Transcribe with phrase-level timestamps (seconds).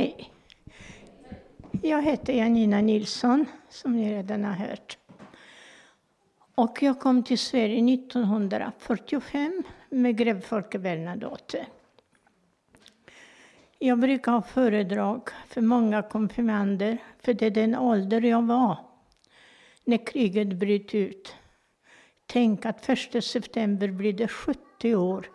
[0.00, 0.32] Hej.
[1.82, 4.98] Jag heter Janina Nilsson, som ni redan har hört.
[6.54, 11.66] Och jag kom till Sverige 1945 med grev Folke Bernadotte.
[13.78, 18.76] Jag brukar ha föredrag för många konfirmander, för det är den ålder jag var
[19.84, 21.34] när kriget bröt ut.
[22.26, 25.30] Tänk att 1 september blir det 70 år.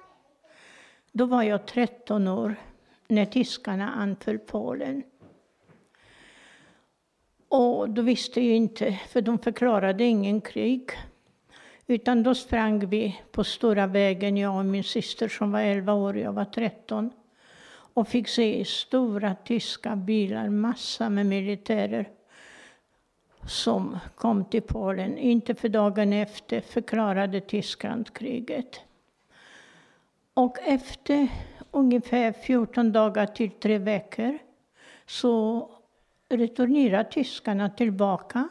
[1.11, 2.55] Då var jag 13 år
[3.07, 5.03] när tyskarna anföll Polen.
[7.49, 10.91] Och då visste jag inte, för de förklarade ingen krig.
[11.87, 16.13] Utan då sprang vi på stora vägen, jag och min syster som var 11 år
[16.13, 17.11] och jag var 13.
[17.93, 22.09] Och fick se stora tyska bilar, massa med militärer
[23.47, 25.17] som kom till Polen.
[25.17, 28.81] Inte för dagen efter förklarade Tyskland kriget.
[30.33, 31.27] Och efter
[31.75, 34.37] ungefär 14 dagar till tre veckor
[35.05, 35.69] så
[36.29, 38.49] returnerade tyskarna tillbaka.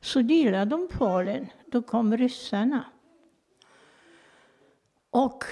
[0.00, 1.46] Så delade de Polen.
[1.66, 2.84] Då kom ryssarna.
[5.10, 5.44] Och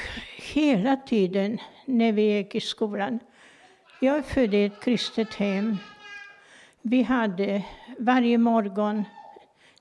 [0.55, 3.19] hela tiden när vi gick i skolan.
[4.01, 5.77] Jag är född i ett kristet hem.
[6.83, 7.65] Vi hade
[7.99, 9.05] varje morgon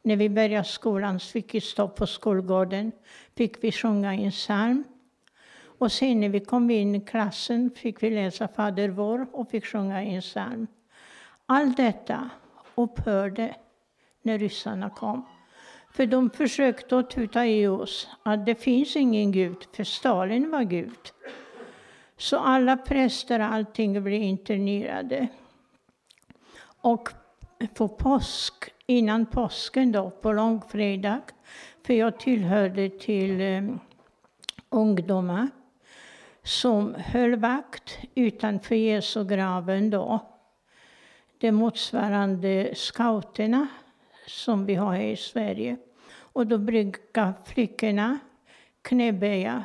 [0.01, 2.91] när vi började skolan fick vi stå på skolgården.
[3.35, 4.83] Fick vi sjunga en psalm.
[5.83, 9.65] Och sen när vi kom in i klassen fick vi läsa Fader vår och fick
[9.65, 10.67] sjunga en psalm.
[11.45, 12.29] Allt detta
[12.75, 13.55] upphörde
[14.21, 15.25] när ryssarna kom.
[15.91, 20.63] För de försökte att tuta i oss att det finns ingen Gud, för Stalin var
[20.63, 21.11] Gud.
[22.17, 25.27] Så alla präster och allting blev internerade.
[26.81, 27.09] Och
[27.73, 28.53] på påsk,
[28.85, 31.21] innan påsken då, på långfredag,
[31.85, 33.63] för jag tillhörde till eh,
[34.69, 35.49] ungdomar
[36.43, 40.19] som höll vakt utanför Jesu graven då.
[41.37, 43.67] Det motsvarande scouterna
[44.27, 45.77] som vi har här i Sverige.
[46.15, 48.19] Och då brukar flickorna
[48.81, 49.63] knäböja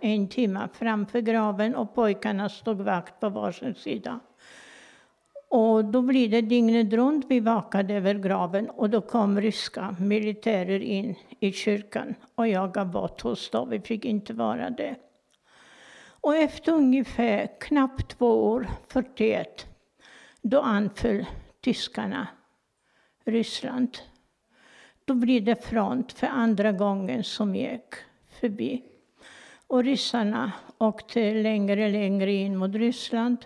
[0.00, 4.20] en timme framför graven och pojkarna stod vakt på varsin sida.
[5.48, 10.80] Och då blir det dygnet runt vi vakade över graven och då kom ryska militärer
[10.80, 13.64] in i kyrkan och jagade bort oss då.
[13.64, 14.96] Vi fick inte vara där.
[16.20, 19.66] Och efter ungefär knappt två år, 41,
[20.42, 21.26] då anföll
[21.60, 22.28] tyskarna
[23.24, 23.98] Ryssland.
[25.04, 27.94] Då blev det front för andra gången som gick
[28.40, 28.84] förbi.
[29.66, 33.44] Och ryssarna åkte längre och längre in mot Ryssland.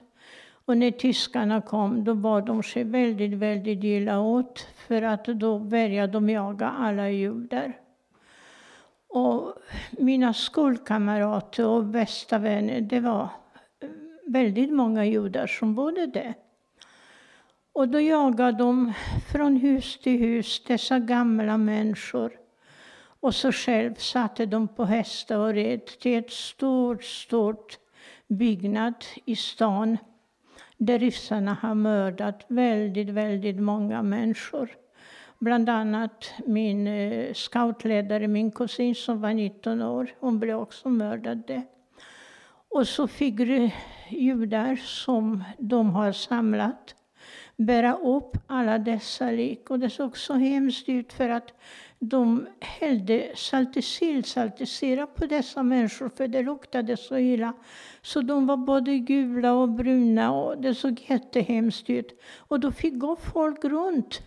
[0.66, 5.58] Och när tyskarna kom då var de sig väldigt, väldigt illa åt för att då
[5.58, 7.83] började de jaga alla judar.
[9.14, 9.54] Och
[9.90, 13.28] mina skolkamrater och bästa vänner, det var
[14.26, 16.34] väldigt många judar som bodde där.
[17.72, 18.92] Och då jagade de
[19.32, 22.32] från hus till hus dessa gamla människor.
[23.20, 27.78] Och så själv satte de på hästar och red till ett stort, stort
[28.28, 29.98] byggnad i stan
[30.76, 34.83] där ryssarna har mördat väldigt, väldigt många människor.
[35.38, 41.62] Bland annat min eh, scoutledare, min kusin som var 19 år, hon blev också mördad
[42.68, 43.40] Och så fick
[44.10, 46.94] judar som de har samlat
[47.56, 49.70] bära upp alla dessa lik.
[49.70, 51.52] Och det såg så hemskt ut för att
[51.98, 57.52] de hällde saltesill saltisirap på dessa människor för det luktade så illa.
[58.02, 62.20] Så de var både gula och bruna och det såg jättehemskt ut.
[62.36, 64.22] Och då fick gå folk runt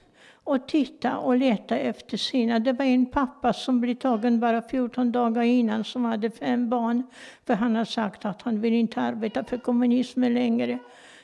[0.48, 2.60] och titta och leta efter sina.
[2.60, 7.04] Det var en pappa som blev tagen bara 14 dagar innan som hade fem barn.
[7.46, 10.80] För han har sagt att han vill inte arbeta för kommunismen längre.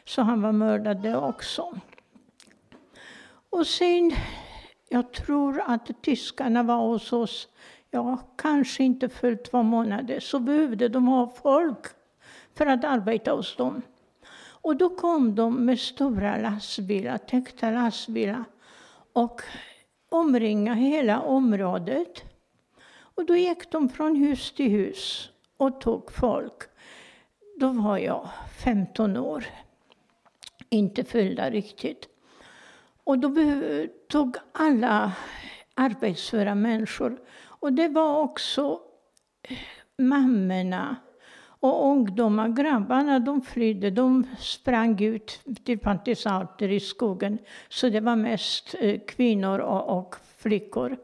[0.05, 1.79] Så han var mördad också.
[3.49, 4.11] Och sen,
[4.89, 7.47] jag tror att tyskarna var hos oss,
[7.91, 11.85] ja, kanske inte för två månader, så behövde de ha folk
[12.57, 13.81] för att arbeta hos dem.
[14.45, 18.43] Och då kom de med stora lastbilar, täckta lastbilar
[19.13, 19.41] och
[20.09, 22.23] omringa hela området.
[22.93, 26.63] Och då gick de från hus till hus och tog folk.
[27.59, 28.29] Då var jag
[28.63, 29.45] 15 år,
[30.69, 32.07] inte fyllda riktigt.
[33.03, 33.35] Och då
[34.07, 35.11] tog alla
[35.73, 37.21] arbetsföra människor.
[37.43, 38.79] Och det var också
[39.97, 40.95] mammorna
[41.63, 43.89] och ungdomar, grabbarna, de flydde.
[43.89, 47.37] De sprang ut till partisaner i skogen.
[47.69, 50.97] Så det var mest eh, kvinnor och, och flickor.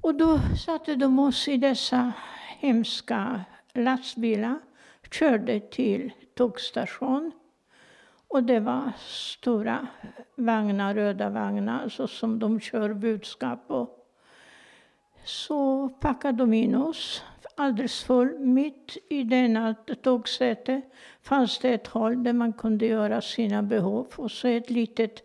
[0.00, 2.12] Och då satte de oss i dessa
[2.58, 3.44] hemska
[3.74, 4.58] lastbilar,
[5.10, 7.32] körde till tågstation.
[8.28, 9.86] Och det var stora
[10.34, 13.90] vagnar, röda vagnar, så som de kör budskap på.
[15.24, 17.22] Så packade de in oss
[17.56, 18.38] alldeles full.
[18.38, 20.82] Mitt i denna tågsäte
[21.22, 25.22] fanns det ett håll där man kunde göra sina behov och så ett litet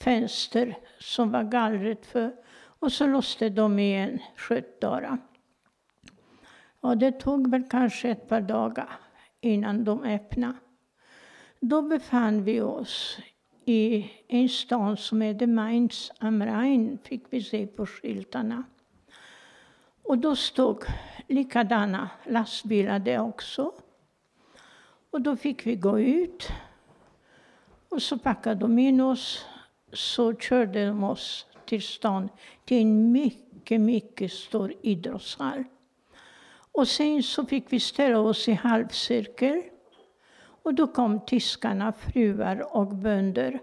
[0.00, 2.32] fönster som var gallret för.
[2.80, 5.18] Och så låste de igen skötdörrar.
[6.80, 8.88] Och det tog väl kanske ett par dagar
[9.40, 10.56] innan de öppnade.
[11.60, 13.18] Då befann vi oss
[13.64, 18.64] i en stad som heter Mainz am Rhein, fick vi se på skyltarna.
[20.10, 20.84] Och då stod
[21.26, 23.72] likadana lastbilar där också.
[25.10, 26.48] Och då fick vi gå ut.
[27.88, 29.46] Och så packade de in oss.
[29.92, 32.28] Så körde de oss till stan,
[32.64, 35.64] till en mycket, mycket stor idrottshall.
[36.72, 39.62] Och sen så fick vi ställa oss i halvcirkel.
[40.62, 43.60] Och då kom tyskarna, fruar och bönder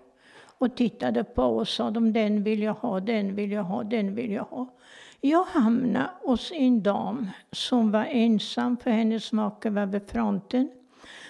[0.57, 3.83] och tittade på oss och sa de, den vill jag ha, den vill jag ha,
[3.83, 4.73] den vill jag ha.
[5.21, 10.69] Jag hamnade hos en dam som var ensam, för hennes make var vid fronten.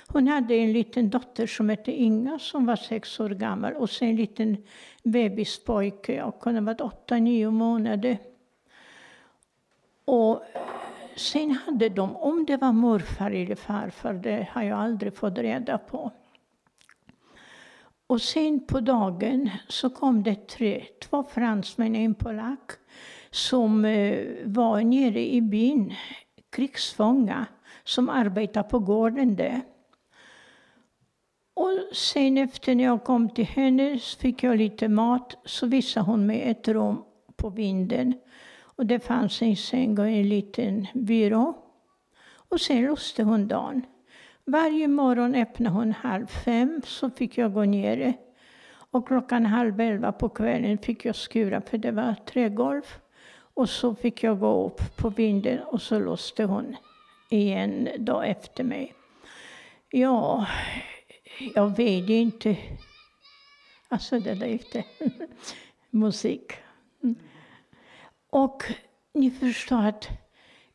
[0.08, 4.10] Hon hade en liten dotter som hette Inga, som var sex år gammal, och sen
[4.10, 4.58] en liten
[5.04, 8.18] bebispojke, jag kunde varit åtta, nio månader.
[10.06, 10.44] Och
[11.16, 15.78] sen hade de, om det var morfar eller farfar, det har jag aldrig fått reda
[15.78, 16.12] på.
[18.08, 22.72] Och sen på dagen så kom det tre, två fransmän och en polack
[23.32, 25.94] som eh, var nere i byn,
[26.50, 27.46] krigsfånga,
[27.84, 29.62] som arbetade på gården där.
[31.54, 36.26] Och sen efter när jag kom till henne fick jag lite mat, så visade hon
[36.26, 37.04] mig ett rum
[37.36, 38.14] på vinden.
[38.60, 41.58] Och det fanns en säng och en liten byrå.
[42.50, 43.82] Och sen låste hon dagen.
[44.50, 48.14] Varje morgon öppnade hon halv fem, så fick jag gå ner.
[48.92, 52.82] Och klockan halv elva på kvällen fick jag skura, för det var trägolv.
[53.54, 56.76] Och så fick jag gå upp på vinden och så låste hon
[57.30, 58.94] igen dag efter mig.
[59.90, 60.48] Ja,
[61.56, 62.58] jag vet inte.
[63.88, 64.84] Alltså det där efter
[65.90, 66.54] musik.
[68.30, 68.64] Och
[69.14, 70.10] ni förstår att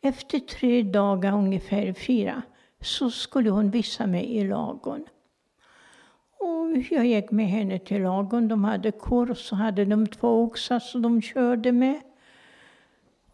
[0.00, 2.42] efter tre dagar, ungefär fyra,
[2.82, 5.04] så skulle hon visa mig i lagon.
[6.38, 8.48] Och jag gick med henne till lagon.
[8.48, 12.00] De hade kor och så hade de två oxar som de körde med.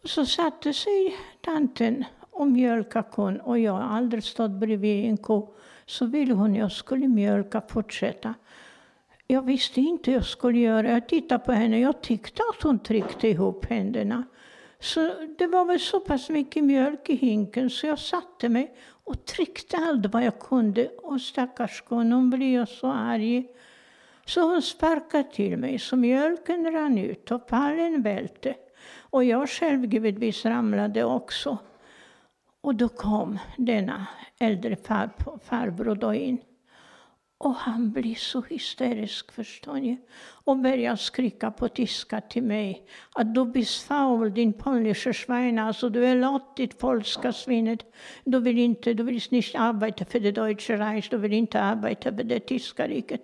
[0.03, 5.17] Och så satte sig tanten och mjölkade kon och jag har aldrig stått bredvid en
[5.17, 5.53] ko.
[5.85, 8.33] Så ville hon att jag skulle mjölka, fortsätta.
[9.27, 10.91] Jag visste inte hur jag skulle göra.
[10.91, 11.79] Jag tittade på henne.
[11.79, 14.23] Jag tyckte att hon tryckte ihop händerna.
[14.79, 18.73] Så det var väl så pass mycket mjölk i hinken så jag satte mig
[19.09, 20.87] och tryckte allt vad jag kunde.
[20.87, 23.47] Och stackars kon, hon blev så arg.
[24.25, 28.55] Så hon sparkade till mig så mjölken rann ut och pallen välte.
[28.99, 31.57] Och jag själv givetvis ramlade också.
[32.61, 34.07] Och då kom denna
[34.39, 35.09] äldre far,
[35.43, 36.37] farbror då in.
[37.41, 39.97] Och han blir så hysterisk, förstår ni.
[40.43, 42.85] Och börjar skrika på tyska till mig.
[43.15, 47.85] Att du bist faul, din polnische Schwein, alltså du är lat, ditt polska svinet.
[48.23, 52.15] Du vill inte, du vill inte arbeta för det Deutsche Reich, du vill inte arbeta
[52.15, 53.21] för det tyska riket.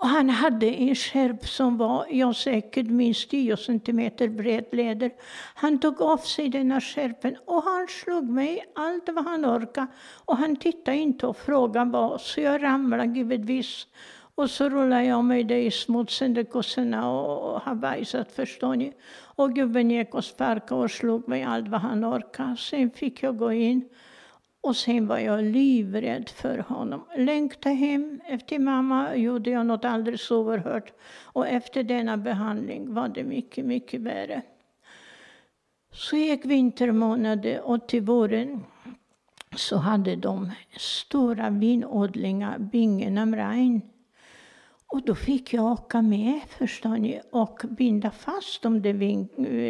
[0.00, 5.10] Och han hade en skärp som var, jag säkert minst 10 centimeter bred leder.
[5.54, 9.86] Han tog av sig denna skärpen och han slog mig allt vad han orkade.
[10.24, 13.86] Och han tittade inte och frågade vad, så jag ramlade givetvis.
[14.34, 18.92] Och så rullade jag mig där i smutsen där kossorna och har bajsat, förstår ni.
[19.36, 22.56] Och gubben gick och sparkade och slog mig allt vad han orkade.
[22.56, 23.88] Sen fick jag gå in.
[24.62, 27.04] Och sen var jag livrädd för honom.
[27.16, 30.92] Längtade hem efter mamma, gjorde jag något alldeles oerhört.
[31.22, 34.42] Och efter denna behandling var det mycket, mycket värre.
[35.92, 38.64] Så gick vintermånader och till våren
[39.56, 43.82] så hade de stora vinodlingar, Bingen am Rhein.
[44.86, 48.92] Och då fick jag åka med, förstår ni, och binda fast de där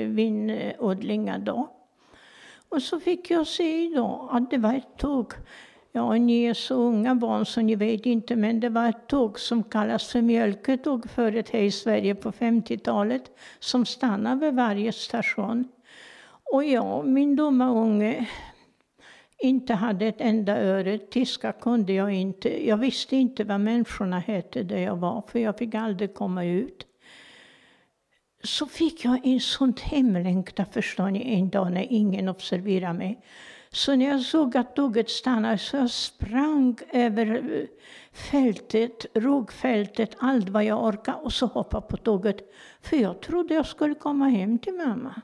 [0.04, 1.79] vinodlingarna då.
[2.70, 5.32] Och så fick jag se då att det var ett tåg.
[5.92, 9.38] Ja, ni är så unga barn så ni vet inte, men det var ett tåg
[9.38, 13.22] som kallas för mjölketåg förut här i Sverige på 50-talet,
[13.58, 15.68] som stannade vid varje station.
[16.52, 18.28] Och jag, min dumma unge,
[19.38, 20.98] inte hade ett enda öre.
[20.98, 22.68] Tyska kunde jag inte.
[22.68, 26.86] Jag visste inte vad människorna hette där jag var, för jag fick aldrig komma ut
[28.42, 33.20] så fick jag en sån hemlängtan, förstår ni, en dag när ingen observerade mig.
[33.72, 37.66] Så när jag såg att tåget stannade så jag sprang över eh,
[38.12, 42.36] fältet, rågfältet, allt vad jag orkade och så hoppade på tåget.
[42.82, 45.22] För jag trodde jag skulle komma hem till mamma.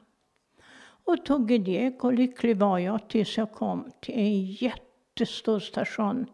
[1.04, 6.26] Och tåget gick och lycklig var jag tills jag kom till en jättestor station,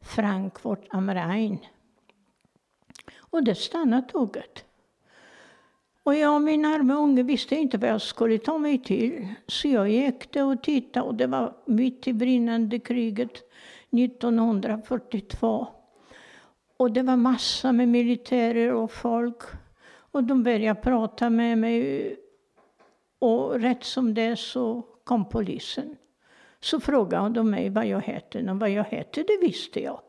[0.00, 1.58] Frankfurt am Rhein.
[3.16, 4.64] Och där stannade tåget.
[6.06, 9.28] Och jag, min arme unge, visste inte vad jag skulle ta mig till.
[9.46, 13.42] Så jag gick och tittade och det var mitt i brinnande kriget
[13.90, 15.66] 1942.
[16.76, 19.42] Och det var massor med militärer och folk.
[20.12, 22.16] Och de började prata med mig.
[23.18, 25.96] Och rätt som det så kom polisen.
[26.60, 28.50] Så frågade de mig vad jag hette.
[28.50, 30.00] Och vad jag hette, det visste jag.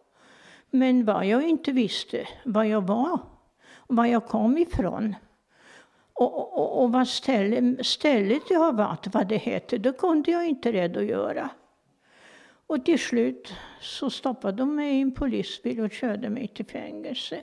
[0.70, 3.20] Men vad jag inte visste, vad jag var,
[3.88, 5.16] var jag kom ifrån
[6.18, 10.48] och, och, och vad ställe, stället jag har varit, vad det hette, det kunde jag
[10.48, 11.50] inte redogöra.
[12.68, 17.42] Och till slut så stoppade de mig i en polisbil och körde mig till fängelse.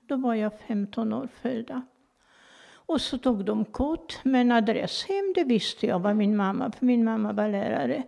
[0.00, 1.82] Då var jag 15 år födda.
[2.70, 6.86] Och så tog de kort, men adress hem det visste jag var min mamma, för
[6.86, 8.02] min mamma var lärare.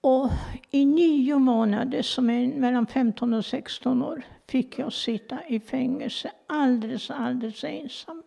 [0.00, 0.30] Och
[0.70, 6.30] i nio månader, som är mellan 15 och 16 år, fick jag sitta i fängelse
[6.46, 8.22] alldeles, alldeles ensam.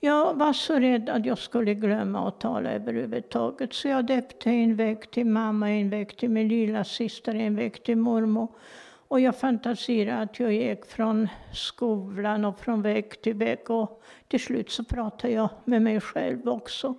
[0.00, 4.76] Jag var så rädd att jag skulle glömma att tala överhuvudtaget, så jag döpte en
[4.76, 8.48] väg till mamma, en väg till min lilla syster, en väg till mormor.
[9.08, 14.40] Och jag fantiserade att jag gick från skolan och från väg till väg och till
[14.40, 16.94] slut så pratade jag med mig själv också.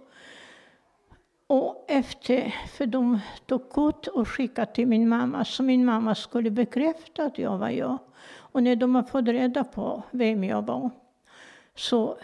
[1.48, 6.50] Och efter, för de tog kort och skickade till min mamma, så min mamma skulle
[6.50, 7.98] bekräfta att jag var jag.
[8.28, 10.90] Och när de har fått reda på vem jag var,
[11.76, 12.18] så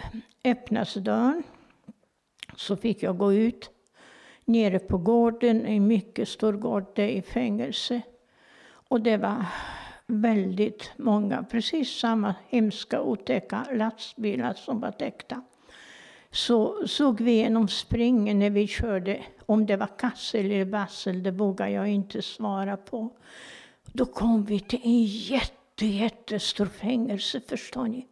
[0.43, 1.43] öppnas dörren,
[2.55, 3.69] så fick jag gå ut
[4.45, 8.01] nere på gården, en mycket stor gård där i fängelse.
[8.71, 9.45] Och det var
[10.07, 15.41] väldigt många, precis samma hemska otäcka lastbilar som var täckta
[16.31, 21.31] så såg vi genom springen när vi körde, om det var Kassel eller Basel, det
[21.31, 23.09] vågar jag inte svara på.
[23.85, 28.07] Då kom vi till en jätte, jättestor fängelse, förstår ni.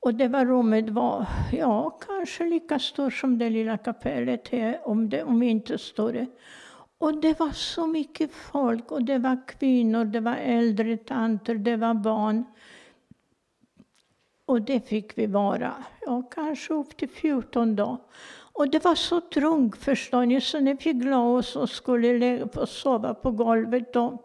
[0.00, 5.08] Och det var rummet var, ja, kanske lika stort som det lilla kapellet här, om,
[5.08, 6.26] det, om inte större.
[6.98, 11.76] Och det var så mycket folk, och det var kvinnor, det var äldre tanter, det
[11.76, 12.44] var barn.
[14.48, 15.74] Och det fick vi vara,
[16.06, 17.98] ja, kanske upp till 14 dagar.
[18.52, 22.46] Och det var så trångt förstår ni, så när vi la oss och skulle lägga
[22.46, 24.18] på, sova på golvet då,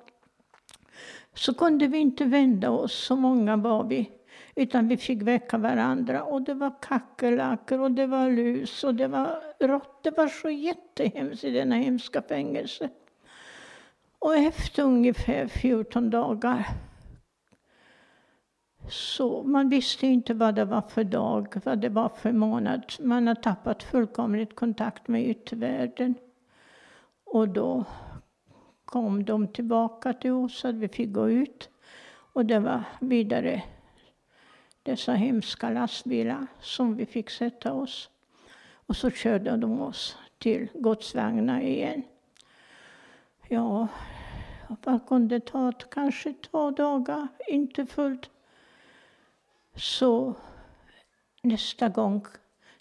[1.34, 4.12] så kunde vi inte vända oss, så många var vi.
[4.56, 6.24] Utan vi fick väcka varandra.
[6.24, 10.04] Och det var kackerlackor och det var lus och det var rått.
[10.04, 12.90] Det var så jättehemskt i denna hemska fängelse.
[14.20, 16.68] Och efter ungefär 14 dagar
[18.90, 22.94] så man visste inte vad det var för dag, vad det var för månad.
[23.00, 26.16] Man har tappat fullkomligt kontakt med yttervärlden.
[27.24, 27.86] Och då
[28.86, 31.70] kom de tillbaka till oss, att vi fick gå ut.
[32.34, 33.64] Och det var vidare
[34.84, 38.10] dessa hemska lastbilar som vi fick sätta oss.
[38.86, 42.04] Och så körde de oss till godsvagnar igen.
[43.48, 43.88] Ja,
[44.68, 45.72] vad kunde det ta?
[45.72, 48.30] Kanske två dagar, inte fullt.
[49.76, 50.34] Så
[51.42, 52.26] nästa gång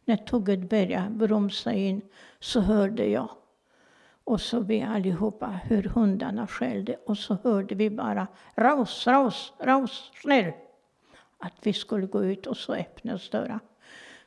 [0.05, 2.03] när tåget började bromsa in
[2.41, 3.29] så hörde jag
[4.25, 10.11] och så vi allihopa hur hundarna skällde och så hörde vi bara raus, raus, raus,
[10.15, 10.53] snäll.
[11.39, 13.61] Att vi skulle gå ut och så öppnades dörren.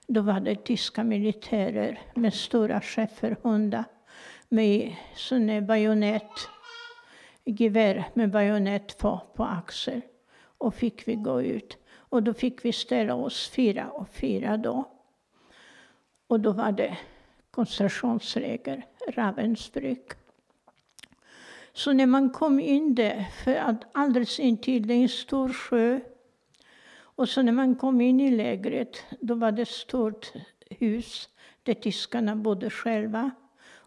[0.08, 3.84] Då var det tyska militärer med stora schäferhundar
[4.50, 6.50] med sån bajonett,
[7.46, 10.02] gevär med bajonett på, på axel.
[10.58, 11.78] Och fick vi gå ut.
[12.16, 14.84] Och då fick vi ställa oss fyra och fyra då.
[16.28, 16.98] Och då var det
[17.52, 20.12] koncentrationsläger, Ravensbrück.
[21.74, 26.00] Så när man kom in där, för att alldeles intill det är en stor sjö,
[26.98, 30.34] och så när man kom in i lägret, då var det ett stort
[30.70, 31.30] hus
[31.64, 33.32] där tyskarna bodde själva.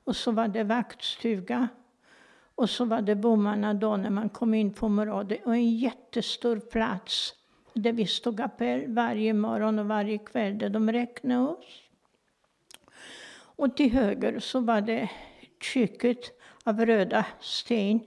[0.05, 1.69] Och så var det vaktstuga.
[2.55, 5.47] Och så var det bommarna då när man kom in på området.
[5.47, 7.35] Och en jättestor plats
[7.83, 11.83] där vi stod appell varje morgon och varje kväll där de räknade oss.
[13.57, 15.11] Och till höger så var det
[15.61, 16.19] köket
[16.65, 18.01] av röda sten,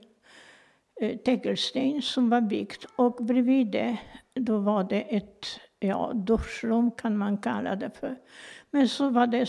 [1.00, 2.86] eh, tegelsten som var byggt.
[2.96, 3.98] Och bredvid det
[4.34, 5.46] då var det ett
[5.78, 8.16] ja, duschrum kan man kalla det för.
[8.70, 9.46] Men så var det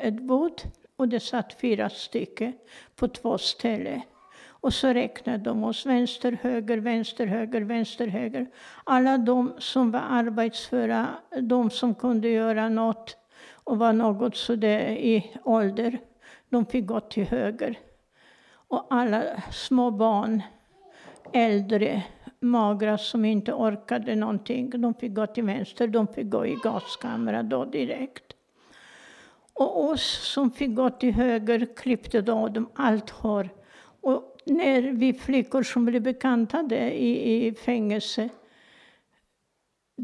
[0.00, 0.60] ett bord
[0.96, 2.52] Och det satt fyra stycken
[2.96, 4.00] på två ställen.
[4.60, 8.46] Och så räknade de oss vänster, höger, vänster, höger, vänster, höger.
[8.84, 11.08] Alla de som var arbetsföra,
[11.40, 13.16] de som kunde göra något
[13.64, 15.98] och var något sådär i ålder,
[16.48, 17.78] de fick gå till höger.
[18.52, 20.42] Och alla små barn,
[21.32, 22.02] äldre,
[22.40, 25.86] magra som inte orkade någonting, de fick gå till vänster.
[25.86, 28.32] De fick gå i gaskamera då direkt.
[29.52, 33.48] Och oss som fick gå till höger klippte då de allt hår.
[34.00, 38.28] Och när vi flickor som blev bekantade i, i fängelse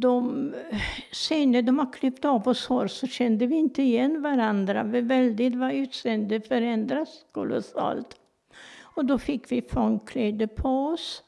[0.00, 0.54] de,
[1.12, 4.82] sen när de har klippt av oss hår så kände vi inte igen varandra.
[4.82, 8.20] Vi väldigt var utseendet förändras kolossalt.
[8.80, 11.22] Och då fick vi fångkläder på oss.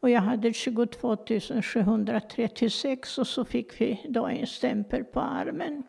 [0.00, 1.16] Och jag hade 22
[1.62, 5.82] 736 och så fick vi då en stämpel på armen.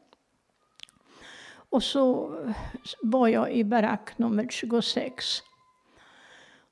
[1.70, 2.36] Och så
[3.02, 5.26] var jag i barack nummer 26.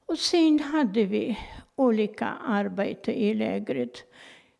[0.05, 1.37] Och sen hade vi
[1.75, 4.03] olika arbete i lägret.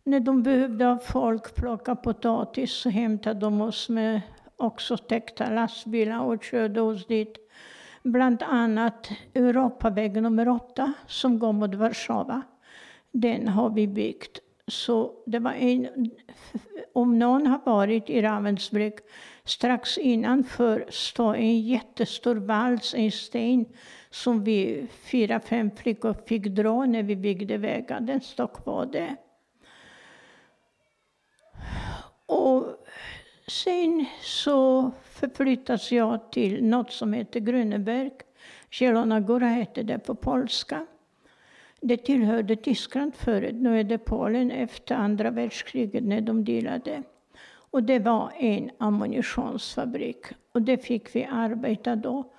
[0.04, 4.22] När de behövde folk plocka potatis så hämtade de oss med
[4.58, 7.38] också täckta lastbilar och körde oss dit.
[8.04, 12.42] Bland annat Europaväg nummer 8 som går mot Warszawa.
[13.12, 14.40] Den har vi byggt.
[14.68, 15.88] Så det var en,
[16.94, 19.00] om någon har varit i Ravensbrück,
[19.44, 23.66] strax innanför står en jättestor vals, en sten,
[24.16, 28.00] som vi fyra, fem flickor fick dra när vi byggde vägar.
[28.00, 29.16] Den står kvar där.
[32.26, 32.66] Och
[33.48, 38.12] sen så förflyttades jag till något som heter Grüneberg.
[38.72, 40.86] Zielona hette det på polska.
[41.82, 47.04] Det tillhörde Tyskland förut, nu är det Polen efter andra världskriget när de delade.
[47.72, 50.26] Och det var en ammunitionsfabrik.
[50.52, 52.32] Och det fick vi arbeta då.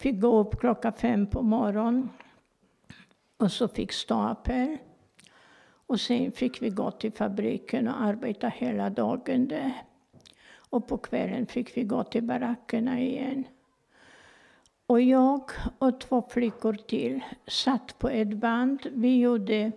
[0.00, 2.10] Fick gå upp klockan fem på morgonen.
[3.36, 4.76] Och så fick stapel.
[5.86, 9.72] Och sen fick vi gå till fabriken och arbeta hela dagen där.
[10.70, 13.44] Och på kvällen fick vi gå till barackerna igen.
[14.86, 18.86] Och jag och två flickor till satt på ett band.
[18.92, 19.72] Vi gjorde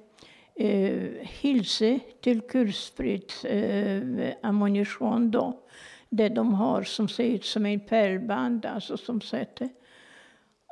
[0.55, 4.01] eh, hilse till kulsprit eh,
[4.41, 5.59] ammunition då.
[6.09, 9.69] Det de har som ser ut som en pärlband, alltså som sätter.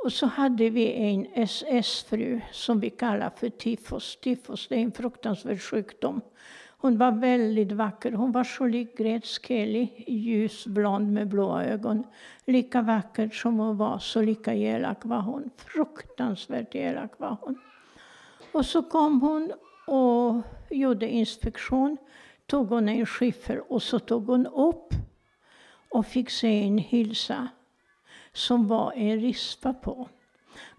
[0.04, 4.18] Och så hade vi en SS-fru som vi kallar för tifos.
[4.22, 6.22] Tifos det är en fruktansvärd sjukdom.
[6.78, 8.12] Hon var väldigt vacker.
[8.12, 12.04] Hon var så lik Gretz Kelly, ljusblond med blåa ögon.
[12.46, 15.50] Lika vacker som hon var, så lika elak var hon.
[15.58, 17.60] Fruktansvärt elak var hon.
[18.52, 19.52] Och så kom hon
[19.88, 21.98] och gjorde inspektion.
[22.46, 24.94] Tog hon en skiffer och så tog hon upp
[25.90, 27.48] och fick se en hylsa
[28.34, 30.10] som var en rispa på.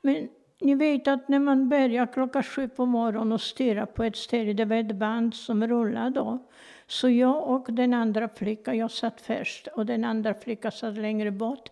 [0.03, 0.29] Men
[0.61, 4.53] ni vet att när man börjar klockan sju på morgonen och stirrar på ett ställe,
[4.53, 6.39] det var ett band som rullade då.
[6.87, 11.31] Så jag och den andra flickan, jag satt först och den andra flickan satt längre
[11.31, 11.69] bort.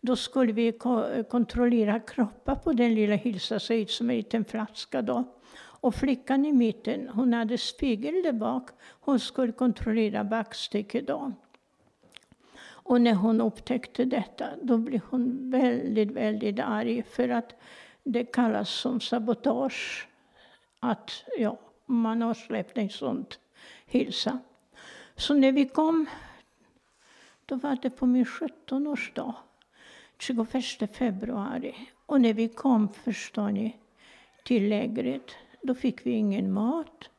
[0.00, 0.72] Då skulle vi
[1.30, 5.24] kontrollera kroppar på den lilla hylsan, så ut som en liten flaska då.
[5.56, 8.70] Och flickan i mitten, hon hade spegel där bak.
[9.00, 11.32] Hon skulle kontrollera backstycket då.
[12.92, 17.02] Och när hon upptäckte detta, då blev hon väldigt, väldigt arg.
[17.02, 17.54] För att
[18.02, 20.08] det kallas som sabotage.
[20.80, 23.26] Att ja, man har släppt en sån
[23.86, 24.38] hälsa.
[25.16, 26.06] Så när vi kom,
[27.46, 29.34] då var det på min 17-årsdag.
[30.18, 31.74] 21 februari.
[32.06, 33.76] Och när vi kom, förstår ni,
[34.44, 35.30] till lägret,
[35.62, 37.10] då fick vi ingen mat.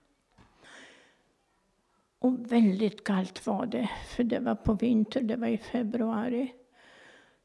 [2.24, 6.54] Och väldigt kallt var det, för det var på vintern, det var i februari.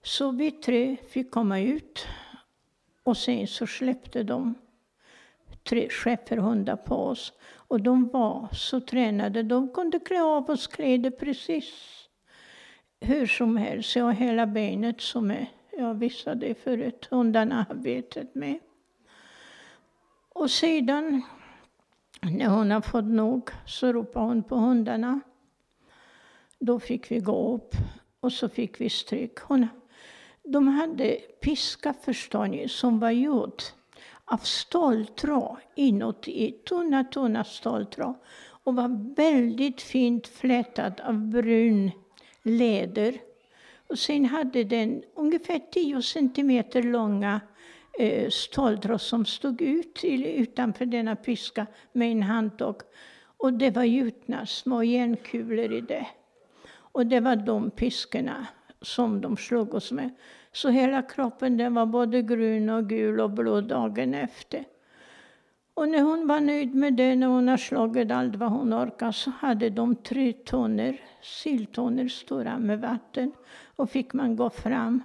[0.02, 2.06] Så vi tre fick komma ut
[3.02, 4.54] och sen så släppte de
[5.68, 7.32] tre schäferhundar på oss.
[7.50, 11.74] Och de var så tränade, de kunde klä av oss kläder precis
[13.00, 13.96] hur som helst.
[13.96, 15.46] Jag har hela benet som är,
[15.78, 18.58] jag visade förut, hundarna har betet med.
[20.28, 21.22] Och sedan
[22.20, 25.20] när hon har fått nog så ropade hon på hundarna.
[26.59, 27.74] Då fick vi gå upp
[28.20, 29.38] och så fick vi stryk.
[29.38, 29.66] Hon,
[30.44, 33.62] de hade piska, förstår ni, som var gjord
[34.24, 38.14] av ståltråd inuti, tunna, tunna ståltråd
[38.64, 41.90] och var väldigt fint flätad av brun
[42.42, 43.20] läder.
[43.88, 47.40] Och sen hade den ungefär 10 centimeter långa
[47.98, 52.76] eh, ståltråd som stod ut utanför denna piska med en handtag.
[53.37, 56.06] Och det var gjutna små järnkulor i det.
[56.70, 58.46] Och det var de piskorna
[58.80, 60.11] som de slog oss med.
[60.52, 64.64] Så hela kroppen den var både grön och gul och blå dagen efter.
[65.74, 69.12] Och när hon var nöjd med det, när hon har slagit allt vad hon orkade,
[69.12, 73.32] så hade de tre toner, silltoner, stora med vatten.
[73.76, 75.02] Och fick man gå fram.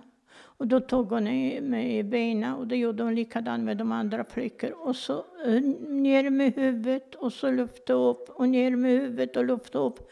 [0.58, 1.24] Och då tog hon
[1.70, 4.76] mig i benen och det gjorde hon likadant med de andra flickorna.
[4.76, 9.46] Och så eh, ner med huvudet och så lyfte upp och ner med huvudet och
[9.46, 10.12] lyfte upp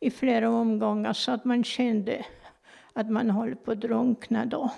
[0.00, 2.24] i flera omgångar så att man kände
[2.92, 4.70] att man höll på att drunkna då.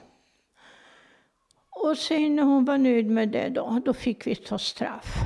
[1.71, 5.19] Och sen när hon var nöjd med det då, då fick vi ta straff.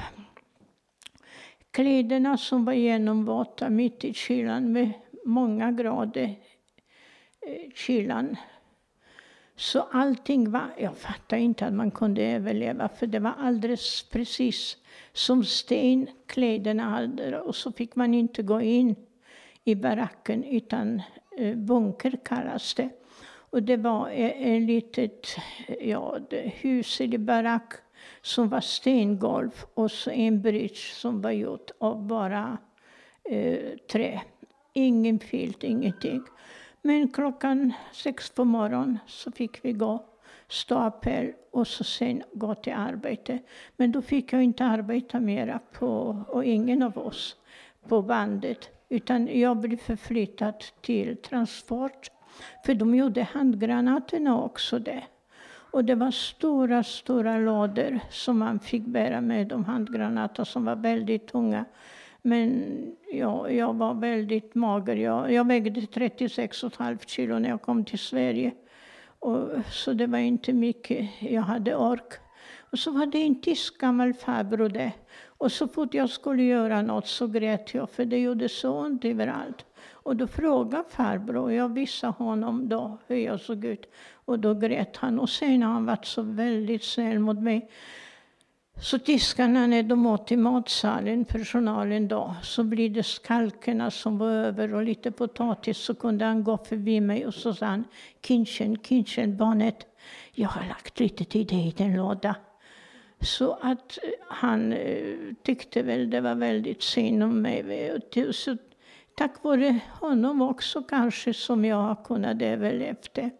[1.70, 4.92] Kläderna som var genomvåta mitt i kylan med
[5.24, 6.34] många grader
[7.46, 8.36] eh, kylan.
[9.60, 14.76] Så allting var, jag fattar inte att man kunde överleva för det var alldeles precis
[15.12, 18.96] som sten kläderna hade och så fick man inte gå in
[19.64, 21.02] i baracken utan
[21.38, 22.88] eh, bunker kallas det.
[23.50, 25.26] Och det var eh, ett litet
[25.80, 27.72] ja, hus eller barack
[28.22, 32.58] som var stengolv och så en bridge som var gjort av bara
[33.24, 34.20] eh, trä.
[34.72, 36.22] Ingen filt, ingenting.
[36.82, 40.04] Men klockan sex på morgonen så fick vi gå
[40.48, 43.38] stapel och så sen gå till arbete.
[43.76, 47.36] Men då fick jag inte arbeta mera på, och ingen av oss,
[47.88, 48.68] på bandet.
[48.88, 52.10] Utan jag blev förflyttad till transport.
[52.66, 55.02] För de gjorde handgranaterna också det.
[55.72, 60.76] Och det var stora, stora lådor som man fick bära med de handgranater som var
[60.76, 61.64] väldigt tunga.
[62.22, 62.76] Men
[63.12, 64.96] ja, jag var väldigt mager.
[64.96, 68.52] Jag, jag vägde 36,5 kilo när jag kom till Sverige.
[69.18, 72.12] Och, så det var inte mycket jag hade ork.
[72.70, 74.92] Och så var det en tysk gammal farbror där.
[75.26, 79.04] Och så fort jag skulle göra något så grät jag, för det gjorde så ont
[79.04, 79.64] överallt.
[79.90, 83.86] Och då frågade farbror, och jag visade honom då hur jag såg ut.
[84.24, 85.18] Och då grät han.
[85.18, 87.70] Och sen har han varit så väldigt snäll mot mig.
[88.82, 94.30] Så tyskarna, när de åt i matsalen, personalen då, så blir det skalkerna som var
[94.30, 97.84] över och lite potatis, så kunde han gå förbi mig och så sa han,
[98.22, 99.86] Kinchen, Kinchen, barnet,
[100.32, 102.36] jag har lagt lite till dig i den låda.
[103.20, 108.00] Så att eh, han eh, tyckte väl det var väldigt synd om mig.
[108.32, 108.56] Så
[109.14, 113.30] tack vare honom också kanske som jag har kunnat överleva det.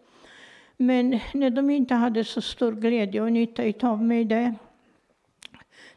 [0.77, 4.55] Men när de inte hade så stor glädje och nytta av mig där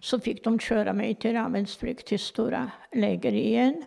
[0.04, 3.84] så fick de köra mig till Ravensbrück, till stora läger igen.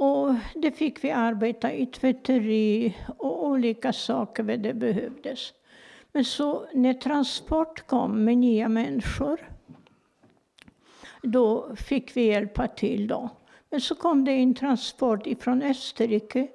[0.00, 5.52] Och det fick vi arbeta i tvätteri och olika saker där det behövdes.
[6.12, 9.50] Men så när transport kom med nya människor,
[11.22, 13.08] då fick vi hjälpa till.
[13.08, 13.28] Då.
[13.70, 16.48] Men så kom det en transport ifrån Österrike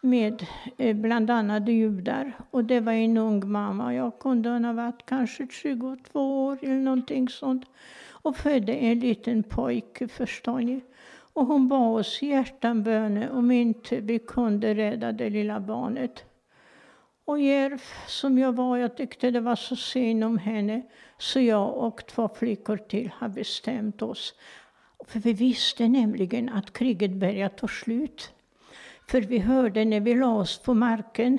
[0.00, 2.32] med eh, bland annat judar.
[2.50, 7.28] Och det var en ung mamma, jag kunde ha varit kanske 22 år eller någonting
[7.28, 7.64] sånt.
[8.22, 10.80] Och födde en liten pojke, förstår ni.
[11.32, 16.24] Och hon bad oss hjärtanböner om inte vi kunde rädda det lilla barnet.
[17.24, 20.82] Och djärv som jag var, jag tyckte det var så synd om henne,
[21.18, 24.34] så jag och två flickor till har bestämt oss.
[25.06, 28.32] För vi visste nämligen att kriget började ta slut.
[29.10, 31.38] För vi hörde när vi la oss på marken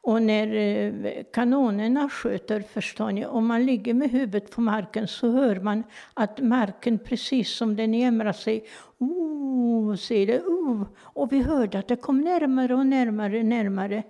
[0.00, 5.30] och när eh, kanonerna skjuter, förstår ni, om man ligger med huvudet på marken så
[5.30, 5.82] hör man
[6.14, 8.64] att marken, precis som den jämrar sig,
[8.98, 10.86] oh, säger det, oh.
[10.98, 14.02] Och vi hörde att det kom närmare och närmare, närmare.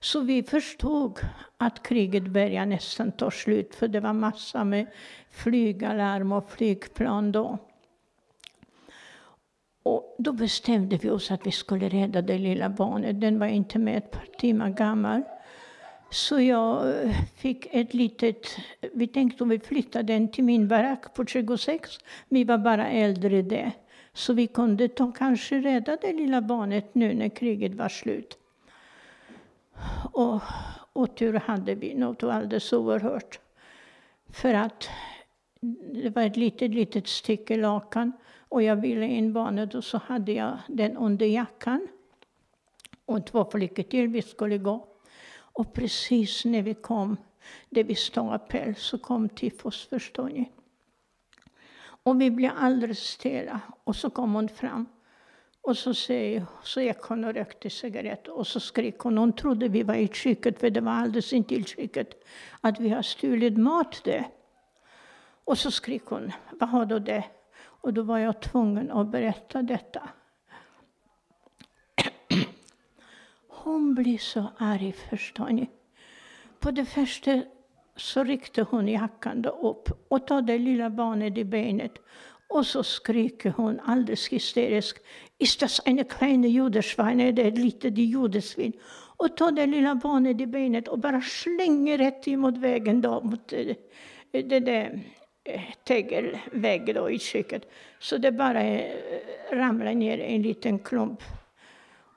[0.00, 1.20] Så vi förstod
[1.56, 4.86] att kriget började nästan ta slut, för det var massa med
[5.30, 7.58] flygalarm och flygplan då.
[9.82, 13.20] Och då bestämde vi oss att vi skulle rädda det lilla barnet.
[13.20, 15.22] Den var inte med ett par timmar gammal.
[16.10, 18.46] Så jag eh, fick ett litet...
[18.92, 21.98] Vi tänkte om vi flyttade den till min barack på 26.
[22.28, 23.72] Vi var bara äldre det.
[24.12, 28.38] Så vi kunde ta, kanske rädda det lilla barnet nu när kriget var slut.
[30.92, 33.40] Och tur hade vi, något alldeles oerhört.
[34.30, 34.88] För att
[35.94, 38.12] det var ett litet, litet stycke lakan
[38.52, 41.88] och jag ville in barnet och så hade jag den under jackan.
[43.06, 44.86] Och två flickor till, vi skulle gå.
[45.34, 47.16] Och precis när vi kom,
[47.70, 50.52] där vi stapel, så kom tifos, förstår ni.
[52.04, 53.60] Och vi blev alldeles stela.
[53.84, 54.86] Och så kom hon fram.
[55.60, 59.18] Och så, säger, så gick hon och rökte cigarett och så skrek hon.
[59.18, 62.24] Hon trodde vi var i köket, för det var alldeles intill köket,
[62.60, 64.28] att vi har stulit mat där.
[65.44, 67.24] Och så skrek hon, vad har du det?
[67.82, 70.08] Och då var jag tvungen att berätta detta.
[73.48, 75.70] hon blev så arg, förstår ni.
[76.60, 77.42] På det första
[77.96, 81.92] så ryckte hon jackan upp och tog det lilla barnet i benet.
[82.48, 85.04] Och så skriker hon alldeles hysteriskt.
[85.38, 87.32] Ist das eine kleine Judeschweine?
[87.32, 88.72] Det ett litet judesvin.
[89.16, 93.00] Och tar det lilla barnet i benet och bara slänger rätt emot vägen.
[93.00, 93.76] då, mot det,
[94.30, 95.00] det där
[95.44, 97.70] Eh, tegelvägg då i köket.
[97.98, 98.96] Så det bara eh,
[99.52, 101.22] ramlade ner en liten klump.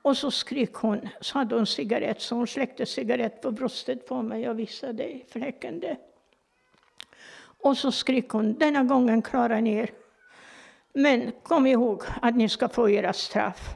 [0.01, 4.21] Och så skrek hon, så hade hon cigarett, så hon släckte cigarett på bröstet på
[4.21, 4.41] mig.
[4.41, 5.97] Jag visade fläcken där.
[7.37, 9.89] Och så skrek hon, denna gången klarar ni er.
[10.93, 13.75] Men kom ihåg att ni ska få era straff.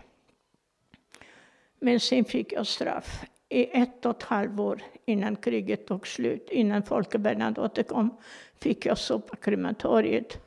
[1.79, 6.49] Men sen fick jag straff i ett och ett halvt år innan kriget tog slut,
[6.49, 8.17] innan Folke Bernadotte kom,
[8.61, 10.37] fick jag sopa krematoriet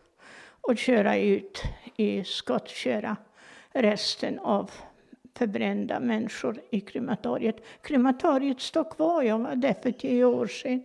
[0.60, 1.62] och köra ut
[1.96, 3.16] i skottköra
[3.72, 4.70] resten av
[5.34, 7.56] förbrända människor i krematoriet.
[7.82, 10.84] Krematoriet stod kvar, jag var där för tio år sedan.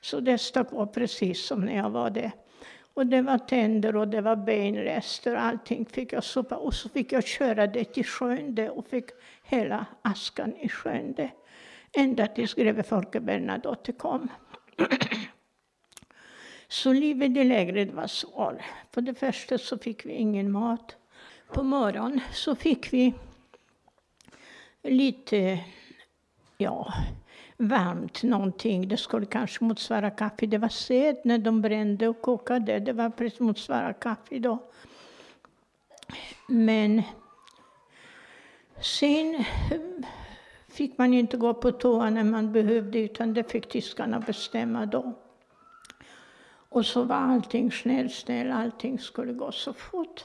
[0.00, 2.30] Så det stod kvar precis som när jag var där.
[2.94, 6.56] Och det var tänder och det var benrester, allting fick jag sopa.
[6.56, 9.04] Och så fick jag köra det till sjön och fick
[9.44, 11.14] hela askan i sjön.
[11.96, 14.28] Ända tills greve Folke Bernadotte kom
[16.72, 18.62] så livet i lägret var svårt.
[18.90, 20.96] För det första så fick vi ingen mat.
[21.52, 23.14] På morgonen så fick vi
[24.82, 25.58] lite,
[26.58, 26.94] ja,
[27.56, 28.88] varmt någonting.
[28.88, 30.46] Det skulle kanske motsvara kaffe.
[30.46, 32.78] Det var sed när de brände och kokade.
[32.78, 34.58] Det var precis motsvara kaffe då.
[36.48, 37.02] Men
[38.80, 39.44] sen
[40.68, 45.14] fick man inte gå på toa när man behövde, utan det fick tyskarna bestämma då.
[46.72, 50.24] Och så var allting snäll, snäll, allting skulle gå så fort.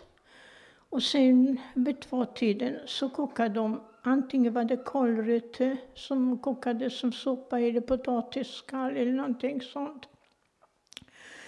[0.90, 7.60] Och sen vid tvåtiden så kokade de, antingen var det kålrötter som kokade som soppa
[7.60, 10.08] eller potatisskal eller någonting sånt.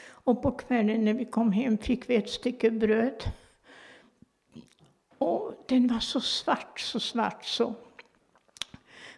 [0.08, 3.24] Och på kvällen när vi kom hem fick vi ett stycke bröd.
[5.18, 7.74] Och den var så svart, så svart så.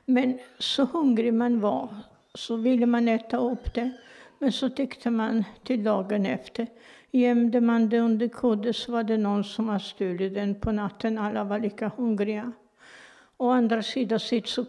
[0.05, 1.95] Men så hungrig man var
[2.33, 3.91] så ville man äta upp det.
[4.41, 6.67] Men så tyckte man till dagen efter
[7.11, 11.17] Gömde man det under kudde så var det någon som hade stulit den på natten.
[11.17, 12.51] Alla var lika hungriga.
[13.37, 14.65] Å andra sidan sitt så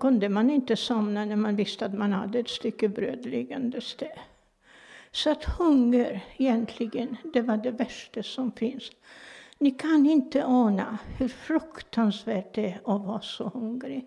[0.00, 4.18] kunde man inte somna när man visste att man hade ett stycke bröd liggandes där.
[5.10, 8.90] Så att hunger, egentligen, det var det värsta som finns.
[9.58, 14.06] Ni kan inte ana hur fruktansvärt det är att vara så hungrig.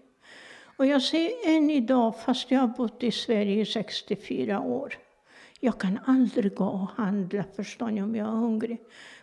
[0.80, 4.98] Och jag ser än idag, fast jag har bott i Sverige i 64 år,
[5.60, 8.78] jag kan aldrig gå och handla, förstår ni, om jag är hungrig.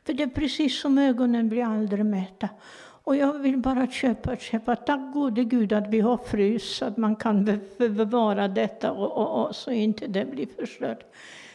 [0.04, 2.48] För det är precis som ögonen blir aldrig mätta.
[2.78, 4.76] Och jag vill bara köpa, köpa.
[4.76, 9.46] Tack gode Gud att vi har frys, så att man kan bevara detta och, och,
[9.46, 11.04] och så inte det blir förstört.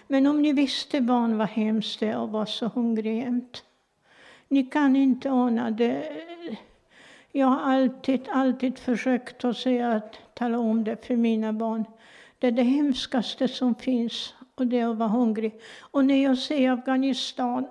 [0.08, 3.64] Men om ni visste barn vad hemskt det är att vara så hungrig jämt.
[4.48, 6.04] Ni kan inte ana det.
[7.32, 11.86] Jag har alltid, alltid försökt att säga att tala om det för mina barn.
[12.40, 15.62] Det är det hemskaste som finns och det är att vara hungrig.
[15.80, 17.68] Och när jag ser Afghanistan,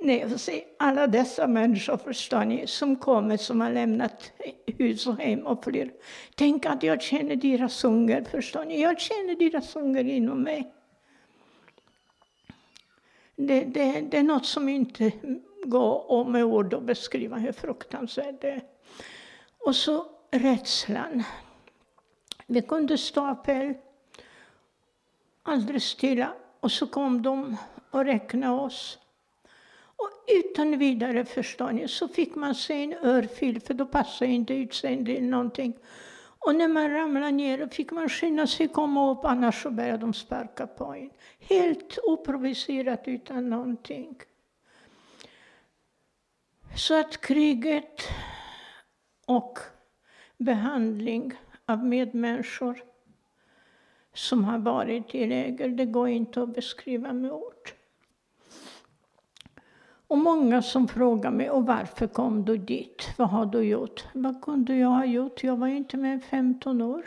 [0.00, 4.32] när jag ser alla dessa människor, förstår ni, som kommer, som har lämnat
[4.66, 5.92] hus och hem och flyr.
[6.34, 8.82] Tänk att jag känner deras hunger, förstår ni?
[8.82, 10.72] Jag känner deras hunger inom mig.
[13.36, 15.12] Det, det, det är något som inte
[15.64, 18.62] gå och med ord och beskriva hur fruktansvärt det är.
[19.66, 21.22] Och så rädslan.
[22.46, 23.74] Vi kunde stå appell,
[25.42, 26.32] alldeles stilla.
[26.60, 27.56] Och så kom de
[27.90, 28.98] och räknade oss.
[29.96, 34.54] Och utan vidare, förstår ni, så fick man sig en örfil, för då passade inte
[34.54, 35.74] utseendet eller någonting.
[36.38, 40.14] Och när man ramlade ner fick man skynda sig komma upp, annars så började de
[40.14, 41.10] sparka på en.
[41.38, 44.16] Helt oprovocerat, utan någonting.
[46.76, 48.02] Så att kriget
[49.26, 49.58] och
[50.36, 51.32] behandling
[51.66, 52.82] av medmänniskor
[54.14, 55.68] som har varit i läger.
[55.68, 57.70] Det går inte att beskriva med ord.
[60.06, 63.08] Och många som frågar mig, och varför kom du dit?
[63.16, 64.04] Vad har du gjort?
[64.12, 65.44] Vad kunde jag ha gjort?
[65.44, 67.04] Jag var inte mer än 15 år.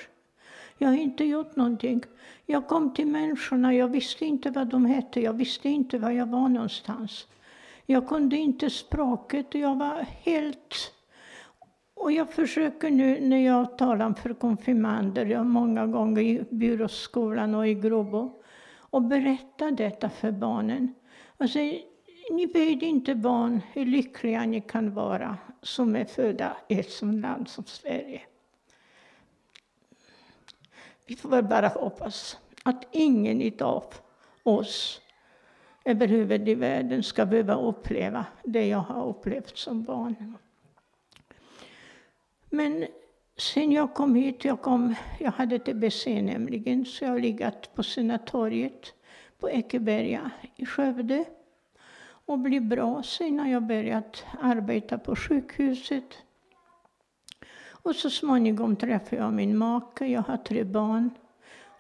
[0.78, 2.04] Jag har inte gjort någonting.
[2.46, 6.26] Jag kom till människorna, jag visste inte vad de hette, jag visste inte var jag
[6.26, 7.28] var någonstans.
[7.90, 10.94] Jag kunde inte språket, och jag var helt
[11.94, 17.68] och jag försöker nu när jag talar för konfirmander, jag många gånger i byråskolan och
[17.68, 18.42] i Grobo,
[18.76, 20.94] och berätta detta för barnen.
[21.38, 21.82] Jag säger,
[22.32, 27.22] ni vet inte barn hur lyckliga ni kan vara som är födda i ett sådant
[27.22, 28.22] land som Sverige.
[31.06, 33.84] Vi får väl bara hoppas att ingen av
[34.44, 35.02] oss
[35.88, 40.38] överhuvud i världen ska behöva uppleva det jag har upplevt som barn.
[42.50, 42.86] Men
[43.38, 47.84] sen jag kom hit, jag, kom, jag hade TBC nämligen, så jag har legat på
[47.84, 48.94] Senatoriet
[49.40, 51.26] på Ekeberga i Skövde
[52.26, 53.04] och blivit bra.
[53.04, 56.18] Sen har jag börjat arbeta på sjukhuset.
[57.70, 60.06] Och så småningom träffade jag min make.
[60.06, 61.10] Jag har tre barn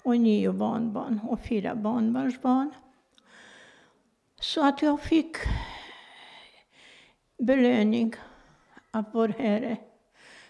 [0.03, 2.71] och nio barnbarn och fyra barnbarnsbarn.
[4.39, 5.37] Så att jag fick
[7.37, 8.13] belöning
[8.91, 9.77] av vår Herre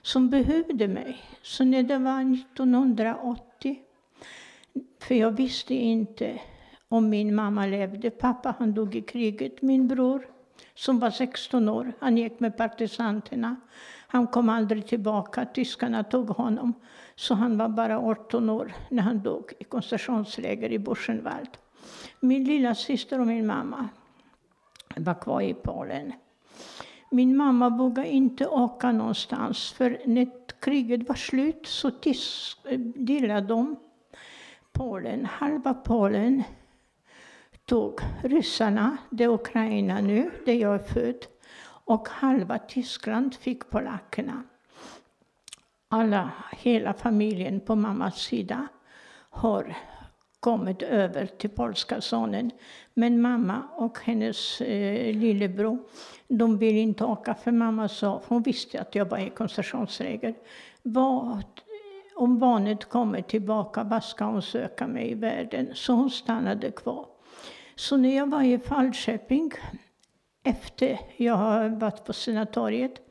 [0.01, 1.17] som behövde mig.
[1.41, 3.79] Så när det var 1980,
[4.99, 6.39] för jag visste inte
[6.89, 8.09] om min mamma levde.
[8.09, 9.61] Pappa han dog i kriget.
[9.61, 10.27] Min bror,
[10.73, 13.55] som var 16 år, han gick med partisanterna.
[14.07, 15.45] Han kom aldrig tillbaka.
[15.45, 16.73] Tyskarna tog honom.
[17.15, 21.49] Så han var bara 18 år när han dog i koncentrationsläger i Buchenwald.
[22.19, 23.89] Min lilla syster och min mamma
[24.95, 26.13] var kvar i Polen.
[27.11, 30.27] Min mamma vågade inte åka någonstans, för när
[30.59, 31.91] kriget var slut så
[32.95, 33.75] delade de
[34.71, 36.43] Polen, halva Polen
[37.65, 41.25] tog ryssarna, det är Ukraina nu, där jag är född,
[41.63, 44.43] och halva Tyskland fick polackerna.
[45.89, 48.67] Alla, hela familjen på mammas sida
[49.29, 49.75] har
[50.39, 52.51] kommit över till polska sonen.
[52.93, 55.77] Men mamma och hennes eh, lillebror,
[56.27, 60.35] de ville inte åka för mamma sa, hon visste att jag var i koncentrationsläger.
[60.83, 61.43] Vad,
[62.15, 65.69] om barnet kommer tillbaka, vad ska hon söka mig i världen?
[65.73, 67.05] Så hon stannade kvar.
[67.75, 69.51] Så när jag var i Falköping,
[70.43, 73.01] efter jag har varit på Senatoriet,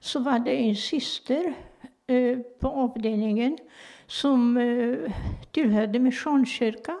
[0.00, 1.54] så var det en syster
[2.06, 3.58] eh, på avdelningen
[4.10, 5.12] som eh,
[5.50, 7.00] tillhörde Missionskyrkan.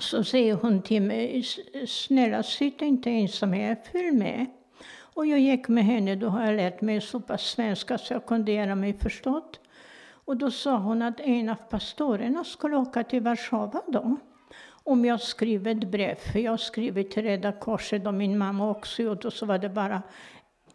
[0.00, 1.44] Så säger hon till mig,
[1.86, 4.46] snälla sitt inte ensam här, följ med.
[5.14, 8.26] Och jag gick med henne, då har jag lärt mig så pass svenska så jag
[8.26, 9.58] kunde göra mig förstådd.
[10.24, 14.16] Och då sa hon att en av pastorerna skulle åka till Warszawa då
[14.84, 19.02] om jag skrev ett brev, för jag skrev till Röda Korset och min mamma också
[19.02, 20.02] gjort, och så var det bara,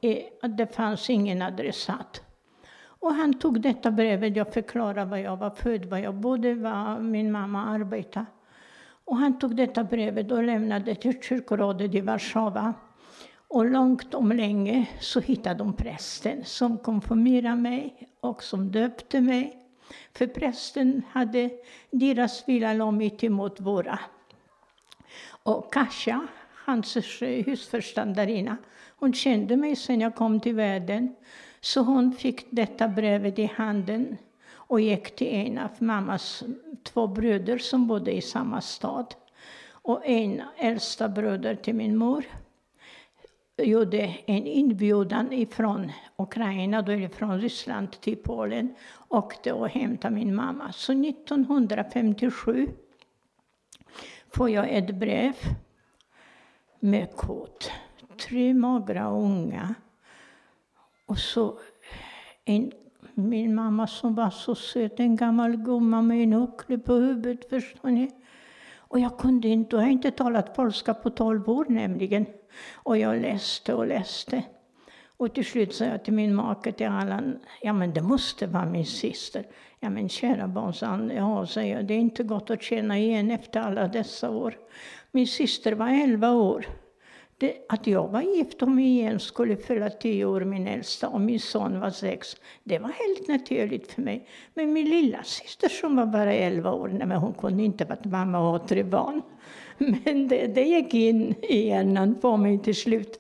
[0.02, 2.27] eh, det fanns ingen adressat.
[3.00, 7.00] Och han tog detta brevet, jag förklarade var jag var född, var jag bodde, var
[7.00, 8.26] min mamma arbetade.
[9.06, 12.74] Och han tog detta brevet och lämnade till kyrkorådet i Warszawa.
[13.48, 19.58] Och långt om länge så hittade de prästen som konfirmerade mig och som döpte mig.
[20.14, 21.50] För prästen hade
[21.92, 24.00] deras villa mitt emot våra.
[25.44, 26.28] Och Kasia,
[26.66, 28.58] hans husförståndarinna,
[29.00, 31.16] hon kände mig sen jag kom till världen.
[31.68, 34.18] Så hon fick detta brevet i handen
[34.50, 36.44] och gick till en av mammas
[36.84, 39.16] två bröder som bodde i samma stad.
[39.70, 42.26] Och en äldsta bröder till min mor
[43.58, 48.76] gjorde en inbjudan ifrån Ukraina, då är från Ryssland till Polen,
[49.08, 50.72] åkte och hämtade min mamma.
[50.72, 52.68] Så 1957
[54.30, 55.34] får jag ett brev
[56.80, 57.64] med kod.
[58.18, 59.76] Tre magra unga.
[61.08, 61.60] Och så
[62.46, 62.72] en,
[63.14, 67.90] min mamma som var så söt, en gammal gumma med en huckle på huvudet, förstår
[67.90, 68.12] ni.
[68.78, 72.26] Och jag kunde inte, jag har inte talat polska på tolv år nämligen.
[72.74, 74.44] Och jag läste och läste.
[75.18, 78.66] Och till slut sa jag till min make, till Allan, ja men det måste vara
[78.66, 79.46] min syster.
[79.80, 82.98] Ja men kära barn, sa han, ja, säger jag, det är inte gott att känna
[82.98, 84.58] igen efter alla dessa år.
[85.12, 86.66] Min syster var elva år.
[87.40, 91.40] Det, att jag var gift och igen skulle fylla tio år, min äldsta, och min
[91.40, 92.36] son var sex.
[92.64, 94.28] Det var helt naturligt för mig.
[94.54, 98.00] Men min lilla syster som var bara elva år, nej, men hon kunde inte vara
[98.04, 99.22] mamma och ha tre barn.
[99.78, 103.20] Men det, det gick in i hjärnan på mig till slut.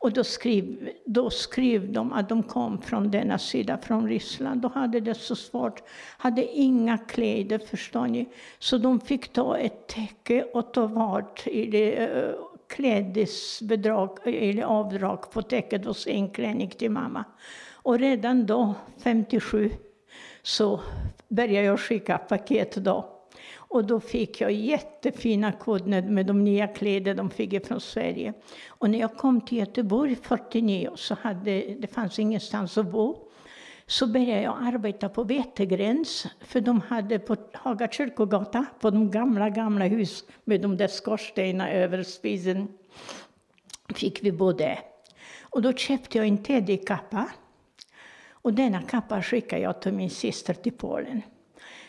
[0.00, 4.60] Och då skrev, då skrev de att de kom från denna sida, från Ryssland.
[4.60, 5.82] Då hade det så svårt,
[6.18, 8.28] hade inga kläder, förstår ni.
[8.58, 12.10] Så de fick ta ett täcke och ta vart i det
[12.68, 17.24] klädesbedrag, eller avdrag på täcket och en klänning till mamma.
[17.72, 19.70] Och redan då, 57,
[20.42, 20.80] så
[21.28, 23.14] började jag skicka paket då.
[23.54, 28.32] Och då fick jag jättefina kodner med de nya kläder de fick från Sverige.
[28.68, 33.27] Och när jag kom till Göteborg 49 så hade det fanns ingenstans att bo.
[33.90, 39.50] Så började jag arbeta på Vetegräns, för de hade på Haga kyrkogata, på de gamla,
[39.50, 42.68] gamla hus med de där skorstenarna över spisen.
[43.94, 44.78] fick vi bo där.
[45.42, 47.28] Och då köpte jag en teddykappa.
[48.30, 51.22] Och denna kappa skickade jag till min syster till Polen.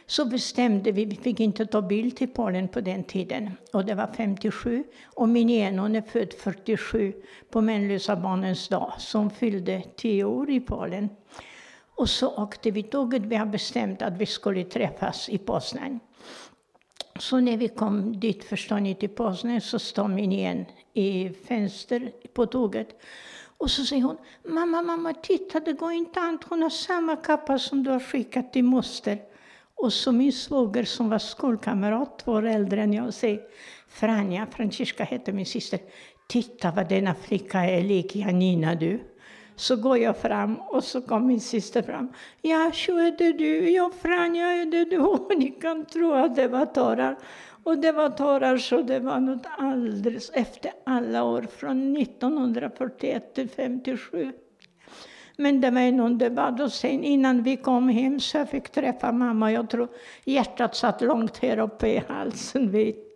[0.06, 3.52] Så bestämde vi, vi fick inte ta bild till Polen på den tiden.
[3.74, 4.84] Och det var 57.
[5.04, 7.14] Och min ena är född 47
[7.50, 11.10] på Mänlösa barnens dag, som fyllde 10 år i Polen.
[12.00, 13.22] Och så åkte vi tåget.
[13.22, 16.00] Vi hade bestämt att vi skulle träffas i Poznan.
[17.20, 22.12] Så när vi kom dit, förstår ni, till Poznan så står min igen i fönster
[22.34, 23.02] på tåget.
[23.58, 26.40] Och så säger hon, mamma, mamma, titta, det går inte an.
[26.50, 29.20] Hon har samma kappa som du har skickat till moster.
[29.76, 33.42] Och så min svåger som var skolkamrat, två år äldre än jag, säger,
[33.88, 35.80] Franja, Franciska heter min syster,
[36.28, 39.09] titta vad denna flicka är lik Janina du.
[39.60, 42.14] Så går jag fram och så kom min syster fram.
[42.42, 43.70] Ja, så är det du.
[43.70, 44.98] Ja, Franja, är det du?
[45.14, 47.18] Och ni kan tro att det var tårar.
[47.64, 53.50] Och det var tårar så det var något alldeles efter alla år, från 1941 till
[53.50, 54.32] 57.
[55.38, 59.12] Men det var någon debatt och sen innan vi kom hem så jag fick träffa
[59.12, 59.52] mamma.
[59.52, 59.88] Jag tror
[60.24, 62.72] hjärtat satt långt här uppe i halsen.
[62.72, 63.09] Vet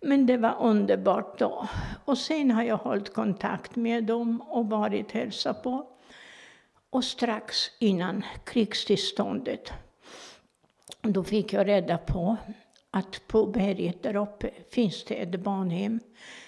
[0.00, 1.68] men det var underbart då.
[2.04, 5.86] Och sen har jag hållit kontakt med dem och varit hälsa på.
[6.90, 9.72] Och strax innan krigstillståndet,
[11.02, 12.36] då fick jag reda på
[12.90, 16.00] att på berget där uppe finns det ett barnhem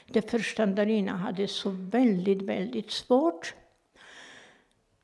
[0.07, 3.55] där förståndarinnan hade så väldigt, väldigt svårt.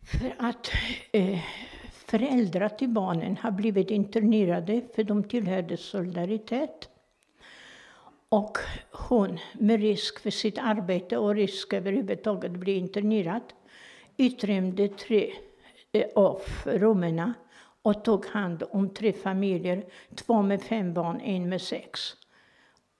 [0.02, 0.70] För att
[1.12, 1.40] eh,
[1.92, 6.88] föräldrar till barnen har blivit internerade för de tillhörde Solidaritet.
[8.36, 8.58] Och
[8.90, 13.42] hon, med risk för sitt arbete och risk överhuvudtaget att bli internerad,
[14.16, 15.32] utrymde tre
[15.92, 17.32] eh, av rummen
[17.82, 19.84] och tog hand om tre familjer,
[20.14, 22.00] två med fem barn, en med sex.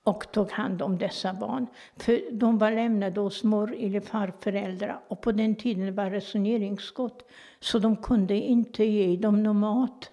[0.03, 1.67] Och tog hand om dessa barn.
[1.97, 7.29] För de var lämnade hos mor eller farföräldrar och på den tiden var resoneringsgott,
[7.59, 10.11] så de kunde inte ge dem någon mat.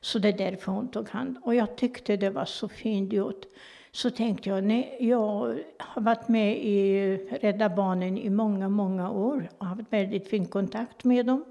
[0.00, 1.38] Så det är därför hon tog hand.
[1.42, 3.46] Och jag tyckte det var så fint gjort
[3.92, 9.48] så tänkte jag, nej, jag har varit med i Rädda Barnen i många, många år
[9.58, 11.44] och haft väldigt fin kontakt med dem.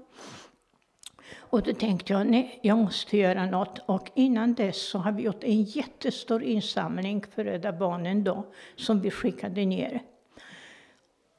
[1.36, 3.78] Och då tänkte jag, nej, jag måste göra något.
[3.86, 9.00] Och innan dess så har vi gjort en jättestor insamling för Rädda Barnen då, som
[9.00, 10.02] vi skickade ner.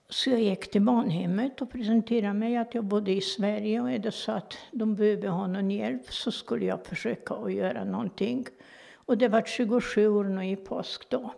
[0.10, 4.00] Så jag gick till barnhemmet och presenterade mig att jag bodde i Sverige och är
[4.00, 8.48] det så att de behöver ha någon hjälp så skulle jag försöka att göra någonting.
[9.06, 11.34] Och det var 27 år nu i påsk då.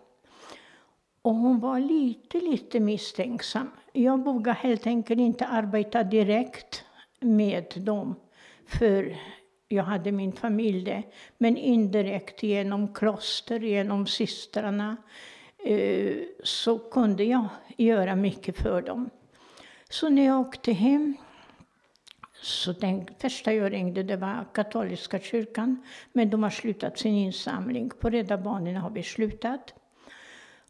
[1.22, 3.72] Och hon var lite, lite misstänksam.
[3.94, 6.84] Jag vågade helt enkelt inte arbeta direkt
[7.20, 8.16] med dem,
[8.68, 9.18] för
[9.68, 11.04] jag hade min familj där.
[11.38, 14.98] Men indirekt genom kloster, genom systrarna,
[15.66, 17.48] eh, så kunde jag
[17.78, 19.10] göra mycket för dem.
[19.90, 21.18] Så när jag åkte hem
[22.46, 25.84] så den första jag ringde det var katolska kyrkan,
[26.14, 27.90] men de har slutat sin insamling.
[28.00, 29.74] På Rädda Barnen har vi slutat.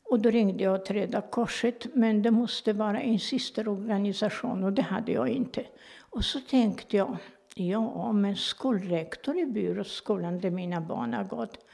[0.04, 4.82] Och då ringde jag till Rädda Korset, men det måste vara en systerorganisation och det
[4.82, 5.66] hade jag inte.
[6.00, 7.18] Och så tänkte jag,
[7.56, 11.66] ja men skolrektor i byråskolan där mina barn har gått.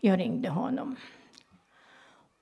[0.00, 0.96] Jag ringde honom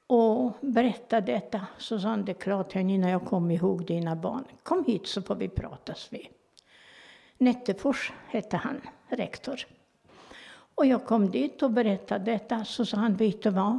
[0.06, 1.66] och berättade detta.
[1.78, 4.44] Så sa han, det är klart Janina, jag kommer ihåg dina barn.
[4.62, 6.26] Kom hit så får vi pratas vid.
[7.38, 9.66] Nettefors hette han, rektor.
[10.74, 13.78] Och jag kom dit och berättade detta, så sa han, vet du vad?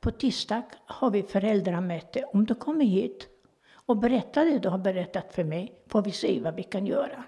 [0.00, 2.24] På tisdag har vi föräldramöte.
[2.32, 3.28] Om du kommer hit
[3.72, 7.24] och berättar det du har berättat för mig, får vi se vad vi kan göra.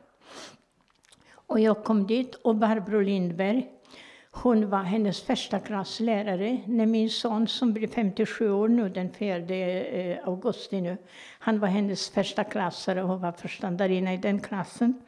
[1.33, 3.69] Och jag kom dit och Barbro Lindberg,
[4.31, 9.37] hon var hennes första klasslärare när min son som blir 57 år nu den 4
[9.37, 10.97] eh, augusti nu,
[11.39, 15.03] han var hennes första klassare och hon var förståndarinna i den klassen.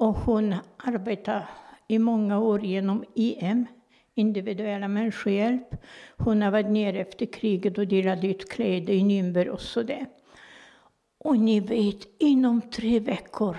[0.00, 1.48] Och hon arbetade
[1.88, 3.66] i många år genom IM,
[4.14, 5.74] individuella människohjälp.
[6.16, 10.06] Hon har varit nere efter kriget och delat ut kläder i Nürnberg och sådär.
[11.18, 13.56] Och ni vet, inom tre veckor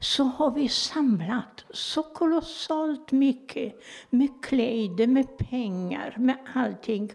[0.00, 7.12] så har vi samlat så kolossalt mycket med kläder, med pengar, med allting.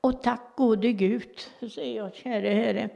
[0.00, 2.90] Och tack gode Gud, säger jag, käre Herre.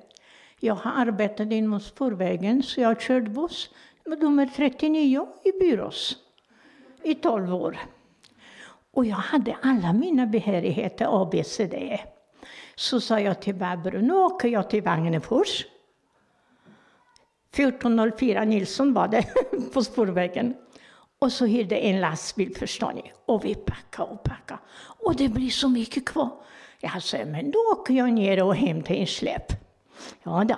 [0.60, 3.70] Jag har arbetat inom spårvägen, så jag har kört buss
[4.06, 6.16] nummer 39 i Byrås
[7.02, 7.78] i 12 år.
[8.92, 11.76] Och jag hade alla mina behörigheter A, B, C, D.
[11.76, 12.00] E.
[12.74, 15.66] Så sa jag till Barbro, nu åker jag till Vagnefors.
[17.52, 19.26] 1404 Nilsson var det
[19.72, 20.54] på spårvägen.
[21.18, 23.12] Och så hyrde en lastbil, förstår ni.
[23.26, 24.60] Och vi packade och packade.
[24.76, 26.30] Och det blir så mycket kvar.
[26.80, 29.52] Jag sa, men då åker jag ner och hämtar en släp.
[30.22, 30.56] Ja då.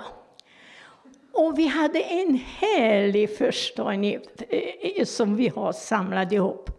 [1.35, 4.19] Och vi hade en härlig förstår eh,
[4.81, 6.71] eh, som vi har samlat ihop.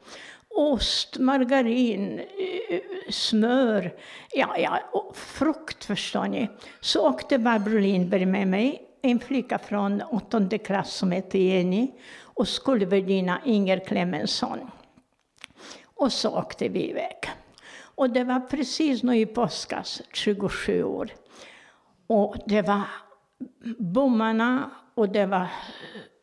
[0.49, 2.79] Ost, margarin, eh,
[3.09, 3.93] smör,
[4.33, 6.49] ja, ja, och frukt förstår ni.
[6.81, 11.91] Så åkte Barbro Lindberg med mig, en flicka från åttonde klass som hette Jenny
[12.21, 14.59] och skolvärdinna Inger Clemensson.
[15.95, 17.17] Och så åkte vi iväg.
[17.95, 21.09] Och det var precis nu i påskas, 27 år.
[22.07, 22.81] Och det var
[23.77, 25.47] bommarna och det var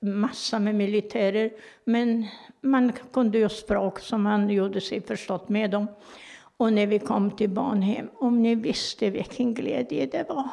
[0.01, 1.51] massa med militärer.
[1.85, 2.27] Men
[2.61, 5.87] man kunde ju språk så man gjorde sig förstått med dem.
[6.57, 10.49] Och när vi kom till barnhem, om ni visste vilken glädje det var.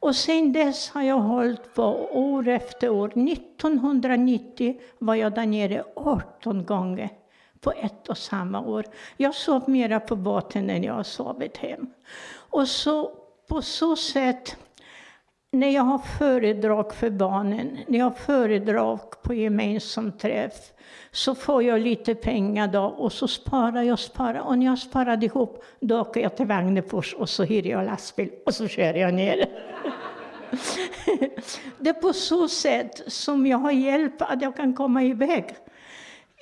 [0.00, 3.08] Och sen dess har jag hållit på år efter år.
[3.08, 7.10] 1990 var jag där nere 18 gånger
[7.60, 8.84] på ett och samma år.
[9.16, 11.86] Jag sov mera på båten än jag har sovit hem.
[12.50, 13.10] Och så,
[13.48, 14.56] på så sätt,
[15.50, 20.72] när jag har föredrag för barnen, när jag har föredrag på gemensam träff,
[21.10, 24.40] så får jag lite pengar då och så sparar jag och sparar.
[24.40, 27.84] Och när jag har sparat ihop, då åker jag till Vagnefors och så hyr jag
[27.84, 29.36] lastbil och så kör jag ner.
[31.78, 35.44] det är på så sätt som jag har hjälp att jag kan komma iväg.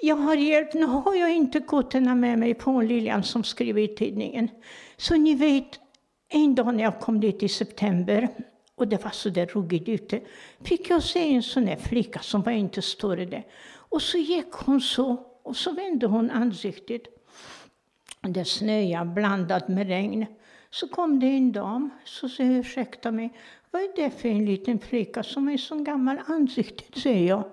[0.02, 3.88] Jag har hjälp, nu har jag inte korten med mig på Lilian som skriver i
[3.88, 4.48] tidningen.
[4.96, 5.80] Så ni vet,
[6.28, 8.28] en dag när jag kom dit i september
[8.76, 10.20] och det var så där ruggigt ute,
[10.60, 13.46] fick jag se en sån där flicka som var inte större där.
[13.66, 17.02] Och så gick hon så, och så vände hon ansiktet.
[18.20, 20.26] Det snöade blandat med regn.
[20.70, 23.32] Så kom det en dam, så sa ursäkta mig,
[23.70, 27.44] vad är det för en liten flicka som är så gammal ansiktet, säger jag.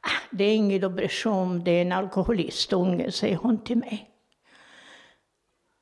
[0.00, 3.76] Ah, det är inget att bry sig om, det är en alkoholistunge, säger hon till
[3.76, 4.09] mig.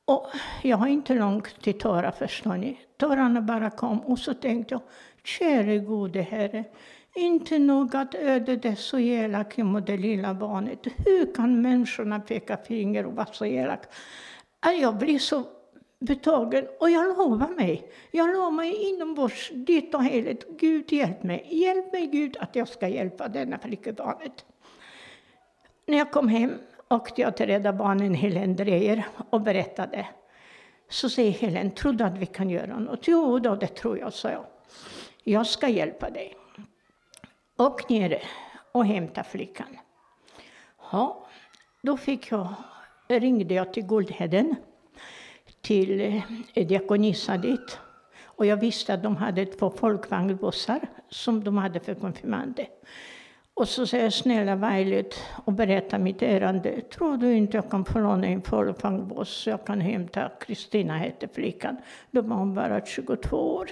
[0.09, 0.27] Och
[0.63, 2.11] jag har inte långt till tårar.
[2.11, 2.79] förstår ni.
[2.97, 4.81] Tårarna bara kom och så tänkte jag,
[5.23, 6.63] käre gode Herre,
[7.15, 10.79] inte nog att ödet är så elak mot det lilla barnet.
[11.05, 13.81] Hur kan människorna peka finger och vara så elak?
[14.65, 15.43] Äh, jag blir så
[15.99, 16.67] betagen.
[16.79, 21.93] Och jag lovar mig, jag lovar mig inombords, ditt och heligt, Gud hjälp mig, hjälp
[21.93, 24.45] mig Gud att jag ska hjälpa denna flickebarnet.
[25.87, 26.51] När jag kom hem
[26.89, 30.07] åkte jag till Rädda Barnen Helen Dreyer och berättade.
[30.89, 33.07] Så säger Helen, tror du att vi kan göra något?
[33.07, 34.45] Jo, då, det tror jag, sa jag.
[35.23, 36.35] Jag ska hjälpa dig.
[37.57, 38.23] Åk ner
[38.71, 39.77] och hämta flickan.
[40.91, 41.27] Ja,
[41.81, 42.53] då fick jag,
[43.07, 44.55] ringde jag till Guldheden
[45.61, 46.01] till
[46.53, 47.79] eh, Diakonissa dit.
[48.23, 50.79] Och jag visste att de hade två folkvagnbussar
[51.09, 52.67] som de hade för konfirmander.
[53.59, 56.81] Och så säger jag, snälla Violet, och berätta mitt ärende.
[56.81, 61.27] Tror du inte jag kan få låna en folkvagnbuss så jag kan hämta Kristina, hette
[61.27, 61.77] flickan.
[62.11, 63.69] Då var hon bara 22 år.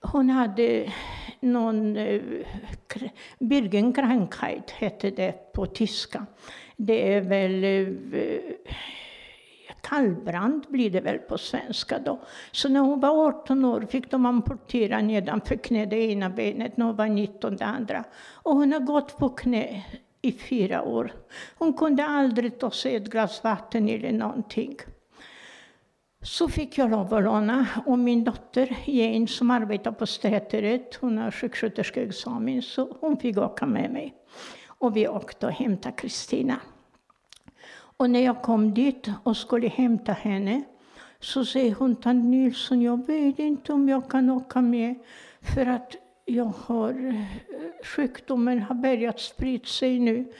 [0.00, 0.92] Hon hade
[1.40, 2.22] någon eh,
[3.38, 6.26] Birgenkrankheit, hette det på tyska.
[6.76, 7.88] Det är väl eh,
[9.82, 12.18] kallbrand blir det väl på svenska då.
[12.52, 16.86] Så när hon var 18 år fick de amputera nedanför knä det ena benet, när
[16.86, 18.04] hon var 19 det andra.
[18.32, 19.84] Och hon har gått på knä
[20.22, 21.12] i fyra år.
[21.58, 24.76] Hon kunde aldrig ta sig ett glas vatten eller någonting.
[26.22, 27.66] Så fick jag lov att låna.
[27.86, 33.66] Och min dotter Jane som arbetar på Stäteret, hon har sjuksköterskeexamen, så hon fick åka
[33.66, 34.14] med mig.
[34.66, 36.60] Och vi åkte och hämtade Kristina.
[38.00, 40.62] Och när jag kom dit och skulle hämta henne
[41.20, 44.94] så säger hon, tant Nilsson, jag vet inte om jag kan åka med
[45.40, 47.24] för att jag har, eh,
[47.84, 50.32] sjukdomen har börjat sprida sig nu.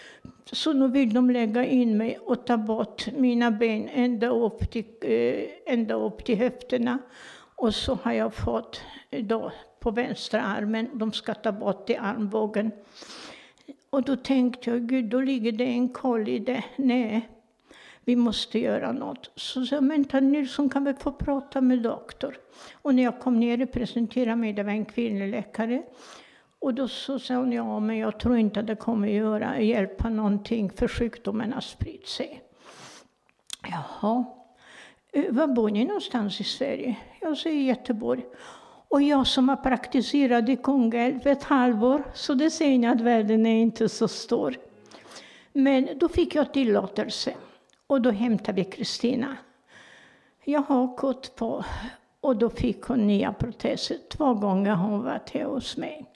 [0.53, 4.85] Så nu vill de lägga in mig och ta bort mina ben ända upp till,
[5.01, 6.99] eh, ända upp till höfterna.
[7.57, 8.81] Och så har jag fått
[9.11, 12.71] eh, då på vänstra armen, de ska ta bort i armbågen.
[13.91, 16.65] Och då tänkte jag, gud, då ligger det en koll i det.
[16.77, 17.29] Nej,
[18.09, 19.31] vi måste göra något.
[19.35, 22.39] Så sa men vänta Nilsson kan väl få prata med doktor.
[22.73, 25.83] Och när jag kom ner och presenterade mig, det var en kvinnlig läkare.
[26.59, 30.09] Och då så sa hon, ja men jag tror inte att det kommer göra, hjälpa
[30.09, 32.43] någonting för sjukdomen har spritt sig.
[33.71, 34.25] Jaha.
[35.13, 36.97] Eh, var bor ni någonstans i Sverige?
[37.21, 38.25] Jag säger Göteborg.
[38.89, 43.47] Och jag som har praktiserat i Kungälv ett halvår, så det ser ni att världen
[43.47, 44.57] är inte så stor.
[45.53, 47.35] Men då fick jag tillåtelse.
[47.89, 49.37] Och då hämtade vi Kristina.
[50.45, 51.65] Jag har kort på
[52.21, 53.97] och då fick hon nya proteser.
[54.11, 56.07] Två gånger har hon varit här hos mig.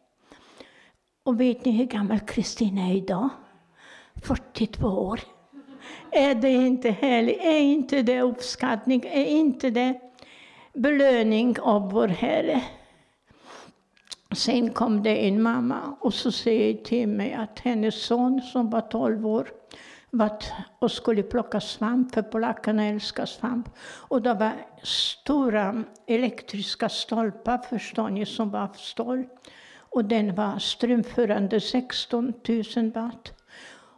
[1.22, 3.28] Och vet ni hur gammal Kristina är idag?
[4.22, 5.20] 42 år.
[6.10, 7.40] Är det inte härligt?
[7.40, 9.04] Är inte det uppskattning?
[9.06, 10.00] Är inte det
[10.72, 12.62] belöning av vår Herre?
[14.34, 18.80] Sen kom det en mamma och så säger till mig att hennes son som var
[18.80, 19.48] 12 år
[20.14, 20.44] vart
[20.78, 23.68] och skulle plocka svamp, för polackerna älskar svamp.
[24.08, 24.52] Och det var
[24.82, 29.24] stora elektriska stolpar, förstår ni, som var av stål.
[29.78, 32.32] Och den var strömförande 16
[32.76, 33.32] 000 watt.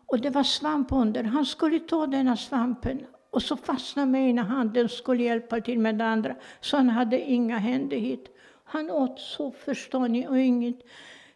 [0.06, 1.24] Och det var svamp under.
[1.24, 5.94] Han skulle ta denna svampen och så fastnade med ena handen skulle hjälpa till med
[5.94, 6.36] den andra.
[6.60, 8.28] Så han hade inga händer hit.
[8.64, 10.78] Han åt så, förstår ni, och inget.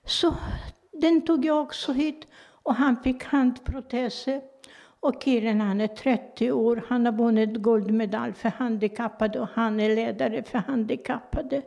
[0.04, 0.34] Så
[0.92, 2.26] den tog jag också hit
[2.62, 4.40] och han fick handproteser.
[5.00, 9.94] Och killen han är 30 år, han har vunnit guldmedalj för handikappade och han är
[9.96, 11.62] ledare för handikappade.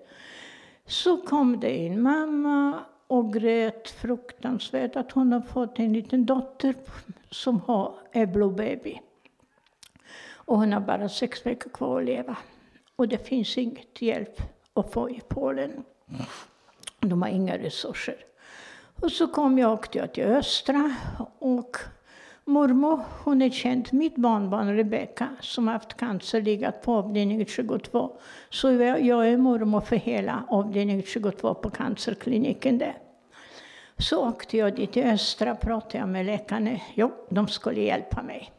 [0.85, 6.75] Så kom det en mamma och grät fruktansvärt att hon har fått en liten dotter
[7.29, 7.95] som har
[8.55, 9.01] baby.
[10.33, 12.37] Och hon har bara sex veckor kvar att leva.
[12.95, 14.41] Och det finns inget hjälp
[14.73, 15.83] att få i Polen.
[16.99, 18.15] De har inga resurser.
[19.01, 19.71] Och så kom jag
[20.07, 20.95] till Östra
[21.39, 21.77] och
[22.45, 28.11] mormor, hon är känd, mitt barnbarn Rebecka, som haft cancer, legat på avdelning 22.
[28.49, 32.97] Så jag är mormor för hela avdelning 22 på cancerkliniken där.
[33.97, 36.79] Så åkte jag dit till Östra, pratade jag med läkarna.
[36.93, 38.51] Jo, de skulle hjälpa mig.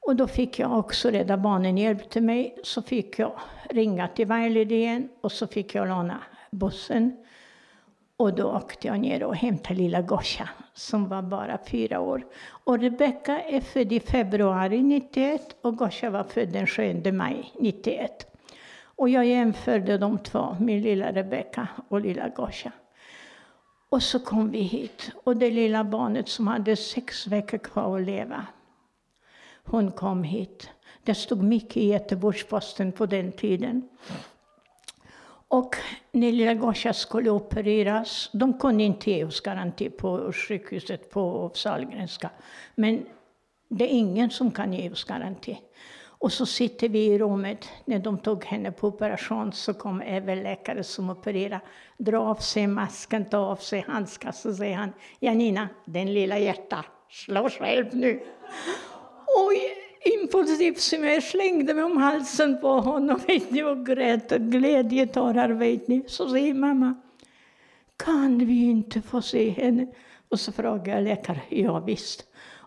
[0.00, 3.32] Och då fick jag också, Rädda Barnen hjälpte mig, så fick jag
[3.70, 7.23] ringa till Violet igen och så fick jag låna bussen.
[8.16, 12.26] Och då åkte jag ner och hämtade lilla Gosha som var bara fyra år.
[12.46, 18.26] Och Rebecka är född i februari 91 och Gosha var född den 7 maj 91.
[18.96, 22.72] Och jag jämförde de två, min lilla Rebecka och lilla Gosha.
[23.88, 25.10] Och så kom vi hit.
[25.24, 28.46] Och det lilla barnet som hade sex veckor kvar att leva,
[29.64, 30.70] hon kom hit.
[31.04, 33.88] Det stod mycket i Göteborgs-Posten på den tiden.
[35.48, 35.76] Och
[36.12, 42.30] när lilla Gosha skulle opereras, de kunde inte ge oss garanti på sjukhuset på Sahlgrenska.
[42.74, 43.06] Men
[43.68, 45.60] det är ingen som kan ge oss garanti.
[46.24, 47.68] Och så sitter vi i rummet.
[47.84, 51.60] När de tog henne på operation så kom även läkare som opererade.
[51.98, 54.32] Dra av sig masken, ta av sig handskarna.
[54.32, 58.20] Så säger han, Janina, den lilla hjärta, slå själv nu.
[59.36, 64.40] Oj, impulsivt som jag slängde mig om halsen på honom vet ni, och grät och
[64.40, 65.48] glädjetårar.
[65.48, 66.04] Vet ni.
[66.06, 66.94] Så säger mamma,
[67.96, 69.86] kan vi inte få se henne?
[70.28, 72.24] Och så frågar jag läkaren, ja visst.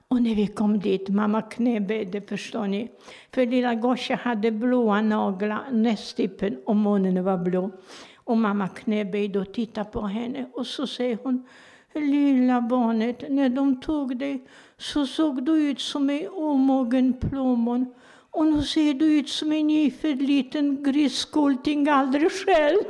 [0.09, 2.91] Och när vi kom dit, mamma knäböjde, förstår ni.
[3.31, 7.71] För lilla Gosha hade blåa naglar, nästippen och munnen var blå.
[8.15, 11.47] Och mamma knäböjde och tittade på henne och så säger hon,
[11.93, 14.47] lilla barnet, när de tog dig
[14.77, 17.93] så såg du ut som en omogen plommon
[18.31, 22.83] och nu ser du ut som en nyfödd liten griskulting Aldrig själv.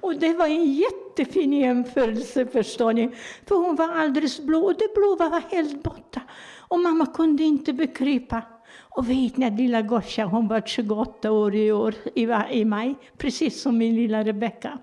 [0.00, 3.10] Och det var en jättefin jämförelse, förstår ni.
[3.46, 6.22] För hon var alldeles blå och det blå var helt borta.
[6.58, 8.42] Och mamma kunde inte begripa.
[8.78, 13.62] Och vet ni, lilla Gosha, hon var 28 år i år, i, i maj, precis
[13.62, 14.78] som min lilla Rebecka.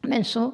[0.00, 0.52] Men så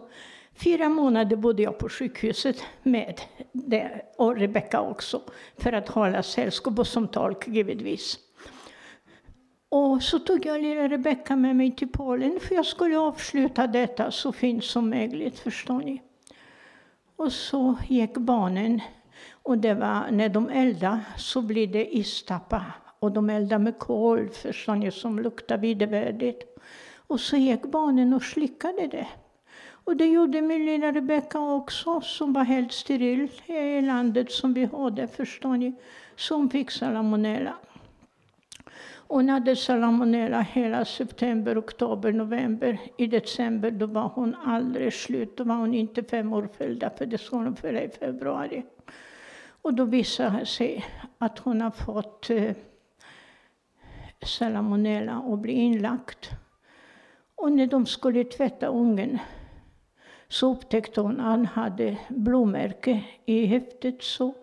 [0.55, 3.20] Fyra månader bodde jag på sjukhuset med
[3.53, 5.22] det, och Rebecka också,
[5.59, 8.18] för att hålla sällskap och som tolk givetvis.
[9.68, 14.11] Och så tog jag lilla Rebecka med mig till Polen, för jag skulle avsluta detta
[14.11, 16.03] så fint som möjligt, förstår ni.
[17.16, 18.80] Och så gick barnen,
[19.42, 22.64] och det var när de eldade så blev det istappa.
[22.98, 26.59] Och de eldade med kol, förstår ni, som luktar vedervärdigt.
[27.07, 29.07] Och så gick barnen och slickade det.
[29.85, 34.64] Och det gjorde min lilla Rebecka också, som var helt steril i landet som vi
[34.64, 35.74] hade, förstår ni.
[36.16, 37.55] Som fick salmonella.
[39.12, 42.78] Hon hade salmonella hela september, oktober, november.
[42.97, 45.37] I december då var hon aldrig slut.
[45.37, 48.62] Då var hon inte fem år följda, för det skulle hon fylla i februari.
[49.62, 50.85] Och då visade det sig
[51.18, 52.53] att hon har fått eh,
[54.22, 56.30] salmonella och blir inlagt.
[57.35, 59.18] Och när de skulle tvätta ungen
[60.33, 64.03] så upptäckte hon att han hade blåmärke i häftet.
[64.03, 64.35] Så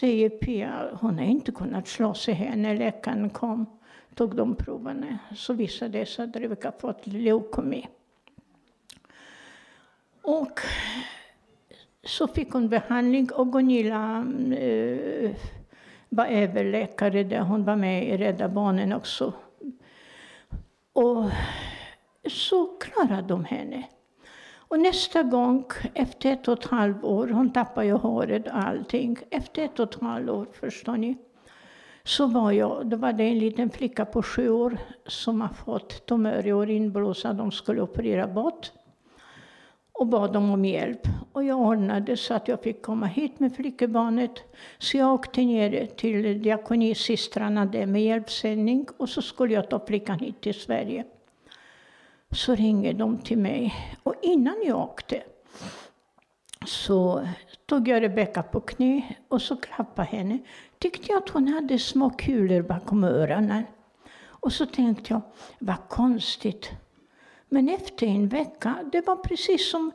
[0.00, 2.56] säger Pia, hon har inte kunnat slå sig här.
[2.56, 3.66] När läkaren kom
[4.14, 7.88] tog de proverna så visade det sig att Rebecka fått leukemi.
[10.22, 10.60] Och
[12.04, 14.24] så fick hon behandling och Gunilla
[14.56, 15.30] eh,
[16.08, 17.40] var överläkare där.
[17.40, 19.32] Hon var med i Rädda Barnen också.
[20.92, 21.30] Och
[22.30, 23.84] så klarade de henne.
[24.68, 25.64] Och nästa gång,
[25.94, 29.18] efter ett och ett halvt år, hon tappade ju håret och allting.
[29.30, 31.16] Efter ett och ett halvt år, förstår ni,
[32.04, 36.06] så var jag, då var det en liten flicka på sju år som har fått
[36.06, 38.72] tumör i urinblåsan, de skulle operera bort.
[39.92, 41.00] Och bad dem om hjälp.
[41.32, 44.32] Och jag ordnade så att jag fick komma hit med flickebarnet.
[44.78, 50.18] Så jag åkte ner till diakonisystrarna där med hjälpsändning och så skulle jag ta flickan
[50.18, 51.04] hit till Sverige.
[52.30, 53.74] Så ringer de till mig.
[54.02, 55.22] Och innan jag åkte
[56.66, 57.28] så
[57.66, 60.38] tog jag Rebecka på knä och så klappade henne.
[60.78, 63.64] Tyckte jag att hon hade små kulor bakom öronen.
[64.26, 65.20] Och så tänkte jag,
[65.58, 66.70] vad konstigt.
[67.48, 69.92] Men efter en vecka, det var precis som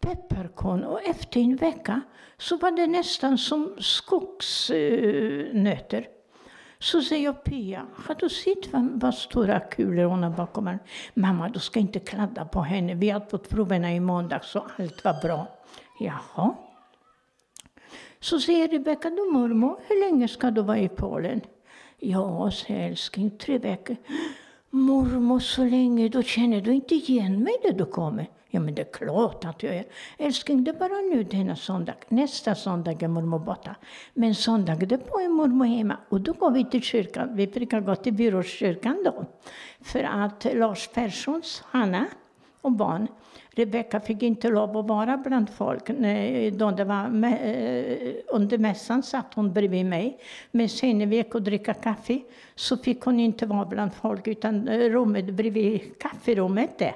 [0.00, 2.00] pepparkorn, och efter en vecka
[2.38, 6.08] så var det nästan som skogsnötter.
[6.82, 10.78] Så säger jag Pia, har du sett vad, vad stora kulor hon har bakom henne?
[11.14, 12.94] Mamma, du ska inte kladda på henne.
[12.94, 15.46] Vi har fått proverna i måndag så allt var bra.
[16.00, 16.54] Jaha.
[18.20, 21.40] Så säger Rebecka, du mormor, hur länge ska du vara i Polen?
[21.98, 23.96] Ja, säger älskling, tre veckor.
[24.72, 28.30] Mormor, så länge, då känner du inte igen mig när du kommer.
[28.48, 29.84] Ja, men det är klart att jag är.
[30.18, 31.94] Älskling, det är bara nu denna söndag.
[32.08, 33.76] Nästa söndag är mormor borta.
[34.14, 35.96] Men söndag, därpå är mormor hemma.
[36.08, 37.36] Och då går vi till kyrkan.
[37.36, 39.24] Vi brukar gå till byråkyrkan då.
[39.80, 42.06] För att Lars Perssons, Hanna
[42.60, 43.08] och barn,
[43.50, 45.86] Rebecka fick inte lov att vara bland folk.
[46.52, 50.18] Då det var eh, under mässan satt hon bredvid mig.
[50.50, 52.20] Men sen när vi gick och dricka kaffe
[52.54, 56.94] så fick hon inte vara bland folk utan eh, rummet bredvid kafferummet det,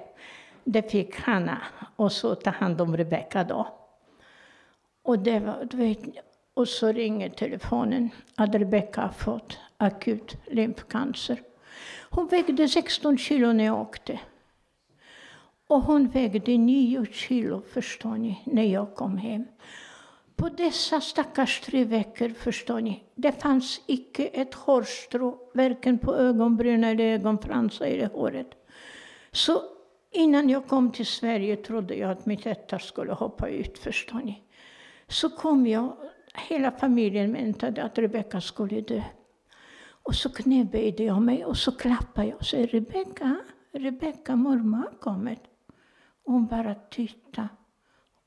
[0.65, 1.59] Det fick Hanna
[1.97, 3.69] och så ta hand om Rebecka då.
[5.03, 5.99] Och, det var, du vet,
[6.55, 11.39] och så ringer telefonen att Rebecka har fått akut lymfcancer.
[12.11, 14.21] Hon vägde 16 kilo när jag åkte.
[15.67, 19.45] Och hon vägde nio kilo, förstår ni, när jag kom hem.
[20.37, 26.85] På dessa stackars tre veckor, förstår ni, det fanns icke ett hårstrå, varken på ögonbrynen
[26.85, 28.51] eller ögonfransar i det håret.
[29.33, 29.63] Så
[30.11, 34.43] innan jag kom till Sverige trodde jag att mitt etta skulle hoppa ut, förstår ni.
[35.09, 35.97] Så kom jag,
[36.49, 39.03] hela familjen väntade att Rebecka skulle dö.
[39.89, 43.37] Och så knäböjde jag mig och så klappade jag och sa Rebecka,
[43.73, 45.41] Rebecka, mormor har kommit.
[46.25, 47.49] Hon bara tittade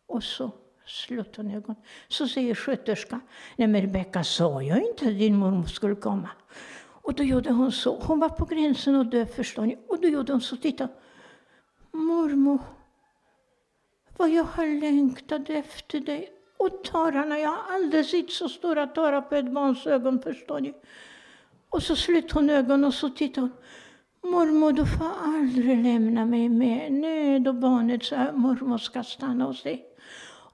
[0.07, 0.51] och så
[0.85, 1.81] slutade hon ögonen.
[2.07, 3.21] Så säger sköterskan,
[3.55, 6.29] nej men Rebecka sa jag inte att din mormor skulle komma.
[7.07, 7.99] Och då gjorde hon så.
[7.99, 9.77] Hon var på gränsen att dö förstår ni.
[9.87, 10.87] Och då gjorde hon så, titta.
[11.91, 12.59] Mormor,
[14.17, 16.29] vad jag har längtat efter dig.
[16.57, 20.73] Och tårarna, jag har aldrig sett så stora tårar på ett barns ögon förstår ni.
[21.69, 23.51] Och så slutade hon ögonen och så tittade hon.
[24.31, 26.91] Mormor, du får aldrig lämna mig med.
[26.91, 29.85] Nej, då barnet sa mormor ska stanna hos dig.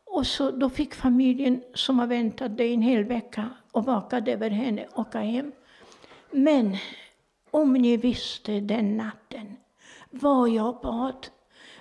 [0.06, 4.50] Och så, då fick familjen som har väntat dig en hel vecka och vakat över
[4.50, 5.52] henne åka hem.
[6.32, 6.78] Men
[7.52, 9.58] om ni visste den natten
[10.10, 11.28] vad jag bad,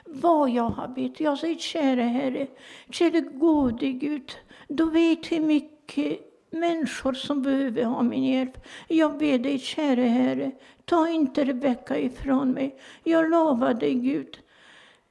[0.06, 1.20] vad jag har bett.
[1.20, 2.46] Jag säger, kära Herre,
[2.90, 4.32] käre gode Gud,
[4.68, 6.20] du vet hur mycket
[6.50, 8.66] människor som behöver ha min hjälp.
[8.88, 10.52] Jag ber dig, käre Herre,
[10.92, 12.78] ta inte Rebecka ifrån mig.
[13.04, 14.38] Jag lovar dig, Gud.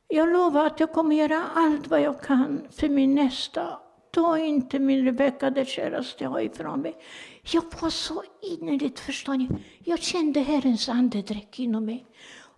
[0.08, 3.80] Jag lovar att jag kommer göra allt vad jag kan för min nästa.
[4.12, 6.98] Ta inte min Rebecka, det käraste jag har ifrån mig.
[7.52, 9.50] Jag var så innerligt, förstår ni.
[9.84, 12.06] Jag kände Herrens andedräkt inom mig.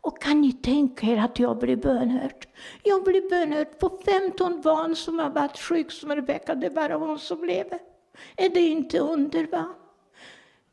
[0.02, 2.48] Och kan ni tänka er att jag blev bönhörd?
[2.84, 6.96] Jag blev bönhörd på 15 barn som har varit sjuka som Rebecka, det är bara
[6.96, 7.80] hon som lever.
[8.36, 9.83] Är det inte underbart?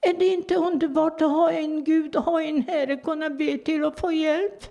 [0.00, 3.98] Är det inte underbart att ha en Gud, ha en Herre, kunna be till och
[3.98, 4.64] få hjälp?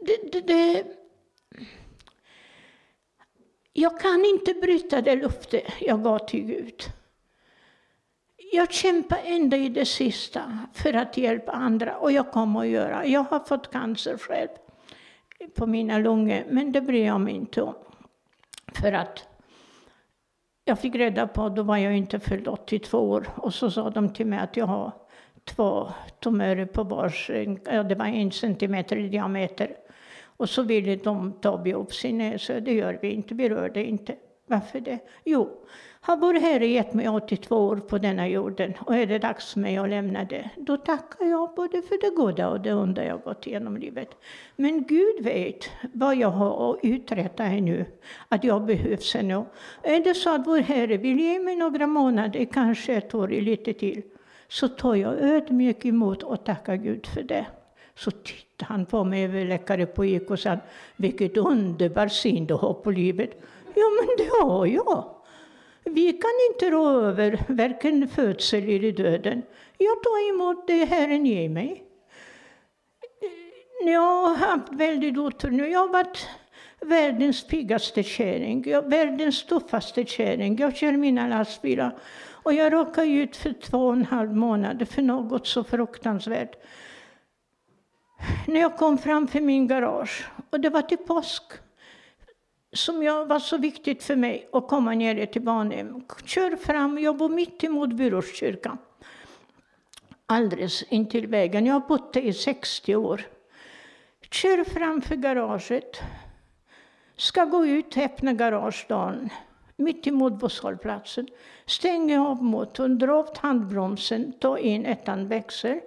[0.00, 0.84] Det, det, det.
[3.72, 6.82] Jag kan inte bryta det löfte jag gav till Gud.
[8.52, 13.06] Jag kämpar ända i det sista för att hjälpa andra, och jag kommer att göra.
[13.06, 14.48] Jag har fått cancer själv
[15.54, 17.74] på mina lungor, men det bryr jag mig inte om.
[18.72, 19.37] För att
[20.68, 24.12] jag fick reda på, då var jag inte fylld 82 år, och så sa de
[24.12, 24.92] till mig att jag har
[25.44, 25.88] två
[26.20, 27.30] tumörer på vars,
[27.64, 29.76] ja det var en centimeter i diameter.
[30.22, 34.14] Och så ville de ta biopsin, så det gör vi inte, vi rör det inte.
[34.46, 34.98] Varför det?
[35.24, 35.50] Jo,
[36.08, 39.60] har vår Herre gett mig 82 år på denna jorden och är det dags för
[39.60, 43.22] mig att lämna det, då tackar jag både för det goda och det onda jag
[43.22, 44.08] gått igenom livet.
[44.56, 47.84] Men Gud vet vad jag har att uträtta ännu,
[48.28, 49.44] att jag behövs ännu.
[49.82, 53.72] Är det så att vår Herre vill ge mig några månader, kanske ett år, lite
[53.72, 54.02] till,
[54.48, 57.46] så tar jag ödmjukt emot och tackar Gud för det.
[57.94, 60.58] Så tittade han på mig, överläkare på IK, och sa
[60.96, 63.30] vilket underbar syn du har på livet.
[63.74, 65.17] Ja, men det har jag.
[65.84, 69.42] Vi kan inte rå över varken födsel eller döden.
[69.78, 71.84] Jag tar emot det Herren ger mig.
[73.84, 75.68] Jag har haft väldigt otur nu.
[75.68, 76.28] Jag har varit
[76.80, 80.56] världens piggaste kärring, världens tuffaste kärring.
[80.56, 81.98] Jag kör mina lastbilar.
[82.42, 86.56] Och jag råkade ut för två och en halv månad för något så fruktansvärt.
[88.46, 91.42] När jag kom framför min garage, och det var till påsk,
[92.72, 96.04] som jag var så viktigt för mig att komma ner till Barnhem.
[96.24, 98.78] Kör fram, jag bor mitt emot Byråskyrkan.
[100.26, 101.66] Alldeles intill vägen.
[101.66, 103.26] Jag har bott där i 60 år.
[104.30, 106.00] Kör framför garaget.
[107.16, 109.30] Ska gå ut, öppna garagedörren
[109.78, 111.26] mitt emot busshållplatsen.
[111.66, 115.80] Stänger av motorn, drar upp handbromsen, tar in ettan växel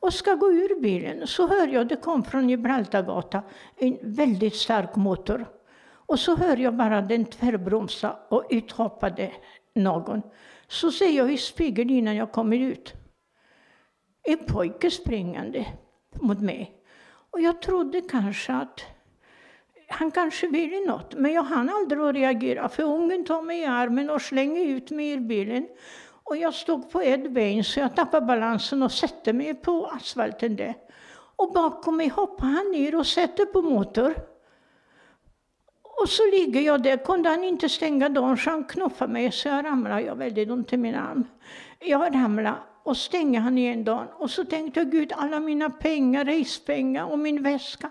[0.00, 1.26] och ska gå ur bilen.
[1.26, 3.42] Så hör jag, det kom från Gibraltargatan,
[3.76, 5.46] en väldigt stark motor.
[6.06, 9.32] Och så hör jag bara den tvärbromsa och uthoppade
[9.74, 10.22] någon.
[10.68, 12.92] Så ser jag i spegeln innan jag kommer ut.
[14.22, 15.66] En pojke springande
[16.20, 16.82] mot mig.
[17.30, 18.80] Och jag trodde kanske att
[19.88, 23.64] han kanske ville något, men jag hann aldrig att reagera för ungen tar mig i
[23.64, 25.68] armen och slänger ut mig ur bilen.
[26.24, 30.56] Och jag stod på ett ben så jag tappade balansen och satte mig på asfalten
[30.56, 30.74] där.
[31.36, 34.14] Och bakom mig hoppar han ner och sätter på motor.
[36.00, 39.48] Och så ligger jag där, kunde han inte stänga dörren så han knuffade mig så
[39.48, 41.24] jag ramlade, jag har väldigt ont i min arm.
[41.80, 44.08] Jag ramlade och stängde han igen dörren.
[44.18, 47.90] Och så tänkte jag, Gud, alla mina pengar, respengar och min väska.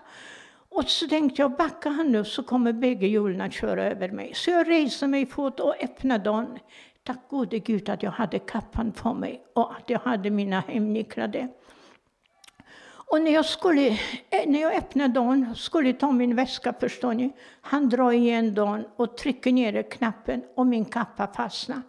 [0.68, 4.32] Och så tänkte jag, backar han nu så kommer bägge hjulen att köra över mig.
[4.34, 6.58] Så jag reser mig fort och öppnar dörren.
[7.04, 11.28] Tack gode Gud att jag hade kappan på mig och att jag hade mina hemnycklar
[11.28, 11.48] där.
[13.12, 13.88] Och när jag, skulle,
[14.30, 18.84] eh, när jag öppnade dörren skulle ta min väska, förstår ni, han drar igen dörren
[18.96, 21.82] och trycker ner knappen och min kappa fastnar.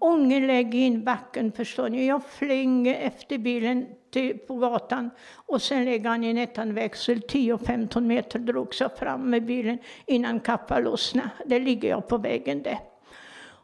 [0.00, 2.06] Ungen lägger in backen, förstår ni.
[2.06, 7.18] Jag flänger efter bilen till, på gatan och sen lägger han in ettan växel.
[7.18, 11.30] 10-15 meter drogs jag fram med bilen innan kappan lossnade.
[11.46, 12.78] Där ligger jag på vägen där.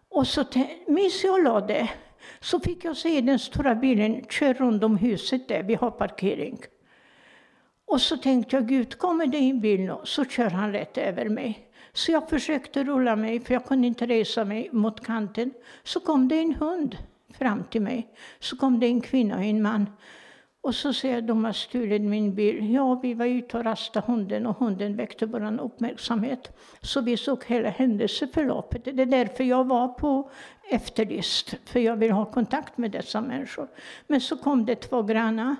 [0.08, 0.44] Och så
[0.86, 1.90] minns jag la det,
[2.40, 6.58] så fick jag se den stora bilen köra runt om huset där, vi har parkering.
[7.92, 11.28] Och så tänkte jag, Gud, kommer det en bil nu så kör han rätt över
[11.28, 11.68] mig.
[11.92, 15.52] Så jag försökte rulla mig, för jag kunde inte resa mig mot kanten.
[15.82, 16.96] Så kom det en hund
[17.38, 18.08] fram till mig.
[18.40, 19.86] Så kom det en kvinna och en man.
[20.60, 22.74] Och så säger jag, de har stulit min bil.
[22.74, 26.56] Ja, vi var ute och rastade hunden och hunden väckte vår uppmärksamhet.
[26.82, 28.84] Så vi såg hela händelseförloppet.
[28.84, 30.30] Det är därför jag var på
[30.70, 33.68] efterlyst, för jag vill ha kontakt med dessa människor.
[34.06, 35.56] Men så kom det två grannar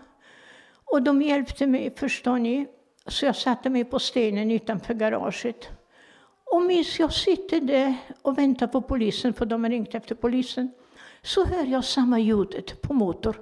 [0.93, 2.67] och de hjälpte mig, förstår ni.
[3.07, 5.69] Så jag satte mig på stenen utanför garaget.
[6.45, 10.73] Och minns jag sitter där och väntar på polisen, för de har ringt efter polisen.
[11.23, 13.37] Så hör jag samma ljudet på motor.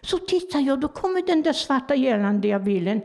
[0.00, 3.00] Så tittar jag, då kommer den där svarta gällande bilen.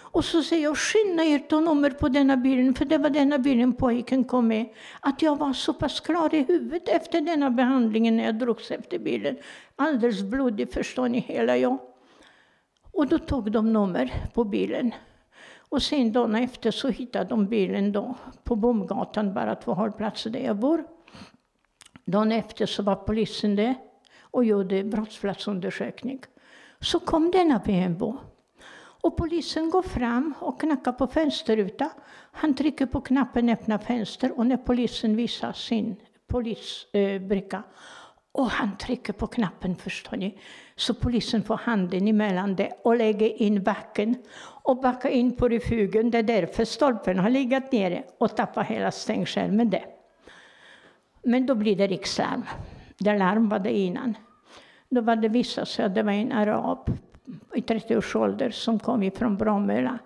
[0.00, 3.38] Och så säger jag, skynda er ta nummer på denna bilen, för det var denna
[3.38, 4.66] bilen pojken kom med.
[5.00, 8.98] Att jag var så pass klar i huvudet efter denna behandlingen när jag drogs efter
[8.98, 9.36] bilen.
[9.76, 11.93] Alldeles blodig, förstår ni, hela jag.
[12.94, 14.94] Och då tog de nummer på bilen.
[15.68, 18.14] Och sen dagen efter så hittade de bilen då
[18.44, 20.84] på Bomgatan, bara två hållplatser där jag bor.
[22.04, 23.74] Dagen efter så var polisen där
[24.20, 26.20] och gjorde brottsplatsundersökning.
[26.80, 28.18] Så kom denna BMW.
[29.04, 31.90] Och polisen går fram och knackar på fönsterrutan.
[32.32, 37.62] Han trycker på knappen öppna fönster och när polisen visar sin polisbricka eh,
[38.32, 40.38] och han trycker på knappen, förstår ni.
[40.76, 44.16] Så polisen får handen emellan det och lägger in backen
[44.62, 46.10] och backar in på refugen.
[46.10, 49.86] Det är därför stolpen har legat nere och tappat hela stängskärmen där.
[51.22, 52.44] Men då blir det rikslarm.
[52.98, 54.16] Det larm var det innan.
[54.88, 56.98] Då var det vissa sig att det var en arab
[57.54, 59.98] i 30-årsåldern som kom ifrån Bromölla.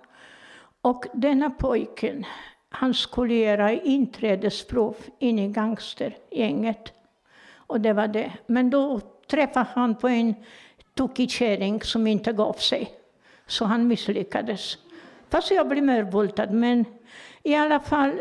[0.81, 2.25] Och denna pojken,
[2.69, 6.93] han skulle göra inträdesprov in i gangstergänget.
[7.57, 8.33] Och det var det.
[8.47, 9.01] Men då
[9.31, 10.35] träffade han på en
[10.95, 12.93] tokig kärring som inte gav sig.
[13.47, 14.79] Så han misslyckades.
[15.31, 16.51] Fast jag blev mörbultad.
[16.51, 16.85] Men
[17.43, 18.21] i alla fall,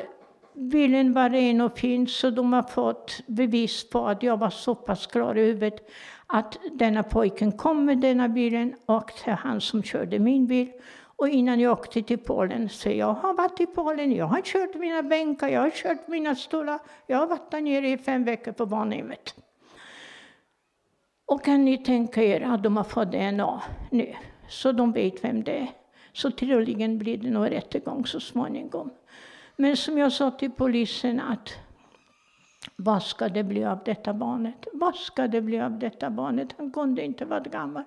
[0.53, 4.76] bilen var ren och fin så de har fått bevis på att jag var så
[4.76, 5.89] pass klar i huvudet
[6.28, 10.72] att denna pojken kom med denna bilen och det är han som körde min bil.
[10.99, 14.76] Och innan jag åkte till Polen, så jag har varit i Polen, jag har kört
[14.76, 18.51] mina bänkar, jag har kört mina stolar, jag har varit där nere i fem veckor
[18.51, 19.36] på barnhemmet.
[21.28, 23.61] Och kan ni tänka er att de har fått DNA
[23.91, 24.15] nu,
[24.49, 25.67] så de vet vem det är.
[26.13, 28.89] Så troligen blir det nog rättegång så småningom.
[29.55, 31.49] Men som jag sa till polisen att
[32.75, 34.67] vad ska det bli av detta barnet?
[34.73, 36.55] Vad ska det bli av detta barnet?
[36.57, 37.84] Han kunde inte vara gammal.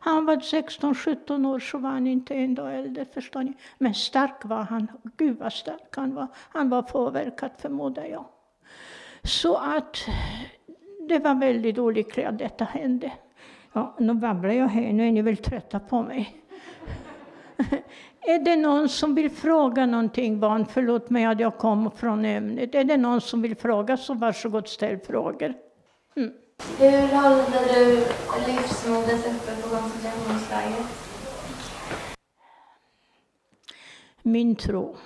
[0.00, 3.52] Han var 16-17 år så var han inte en dag äldre, förstår ni.
[3.78, 4.88] Men stark var han.
[5.16, 6.26] Gud vad stark han var.
[6.34, 8.24] Han var påverkad förmodar jag.
[9.22, 9.96] Så att
[11.08, 13.12] det var väldigt olyckligt att detta hände.
[13.72, 16.36] Ja, nu babblar jag här, nu är ni väl trötta på mig.
[18.26, 20.66] Är det någon som vill fråga någonting, barn?
[20.66, 22.74] Förlåt mig att jag kom från ämnet.
[22.74, 25.54] Är det någon som vill fråga så varsågod ställ frågor.
[26.16, 26.32] Mm.
[26.78, 27.96] Hur håller du
[28.46, 30.86] livsmodet uppe på koncentrationslägret?
[34.22, 34.96] Min tro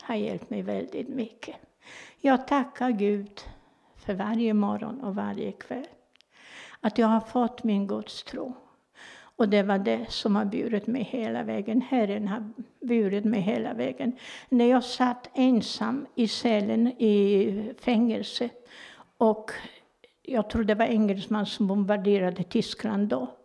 [0.00, 1.56] har hjälpt mig väldigt mycket.
[2.20, 3.40] Jag tackar Gud
[4.04, 5.86] för varje morgon och varje kväll.
[6.80, 8.54] Att jag har fått min Guds tro.
[9.36, 11.80] Och det var det som har burit mig hela vägen.
[11.80, 12.50] Herren har
[12.80, 14.12] burit mig hela vägen.
[14.48, 18.48] När jag satt ensam i cellen i fängelse
[19.18, 19.50] och
[20.22, 23.36] jag tror det var engelsman som bombarderade Tyskland då.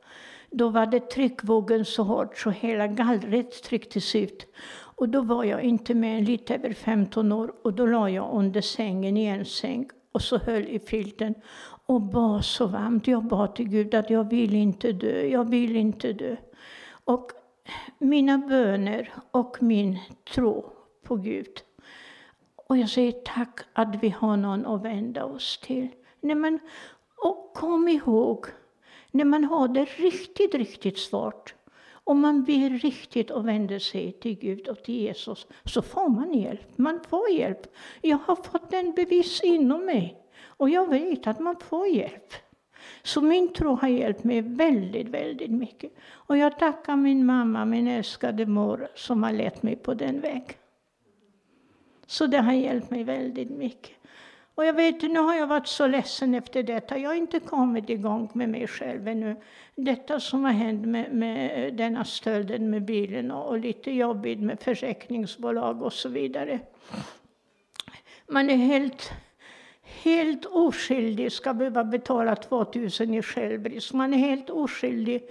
[0.51, 4.45] Då var det tryckvågen så hårt så hela gallret trycktes ut.
[4.71, 8.33] Och då var jag inte mer än lite över 15 år och då la jag
[8.33, 11.35] under sängen i en säng och så höll i filten
[11.85, 13.07] och bad så varmt.
[13.07, 16.35] Jag bad till Gud att jag vill inte dö, jag vill inte dö.
[17.03, 17.31] Och
[17.97, 19.99] mina böner och min
[20.33, 20.71] tro
[21.03, 21.61] på Gud.
[22.55, 25.87] Och jag säger tack att vi har någon att vända oss till.
[26.21, 26.59] Nej, men,
[27.17, 28.45] och kom ihåg,
[29.11, 31.55] när man har det riktigt, riktigt svårt
[32.09, 36.33] om man ber riktigt och vänder sig till Gud och till Jesus, så får man
[36.33, 36.77] hjälp.
[36.77, 37.67] Man får hjälp.
[38.01, 40.17] Jag har fått en bevis inom mig.
[40.41, 42.33] Och jag vet att man får hjälp.
[43.03, 45.91] Så min tro har hjälpt mig väldigt, väldigt mycket.
[46.09, 50.55] Och jag tackar min mamma, min älskade mor, som har lett mig på den vägen.
[52.05, 53.98] Så det har hjälpt mig väldigt mycket.
[54.59, 56.97] Och jag vet, nu har jag varit så ledsen efter detta.
[56.97, 59.35] Jag har inte kommit igång med mig själv ännu.
[59.75, 64.59] Detta som har hänt med, med denna stölden med bilen och, och lite jobbigt med
[64.59, 66.59] försäkringsbolag och så vidare.
[68.27, 69.11] Man är helt
[70.03, 73.93] helt oskyldig ska behöva betala 2000 i självrisk.
[73.93, 75.29] Man är helt oskyldig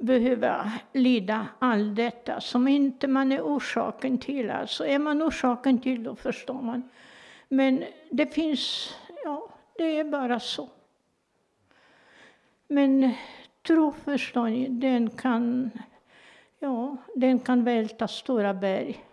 [0.00, 4.50] behöva lida allt detta som inte man är orsaken till.
[4.50, 6.82] Alltså är man orsaken till då förstår man.
[7.52, 8.94] Men det finns,
[9.24, 9.48] ja,
[9.78, 10.68] det är bara så.
[12.68, 13.12] Men
[13.66, 15.70] tro, förstår ni, den kan,
[16.58, 19.04] ja, den kan välta stora berg.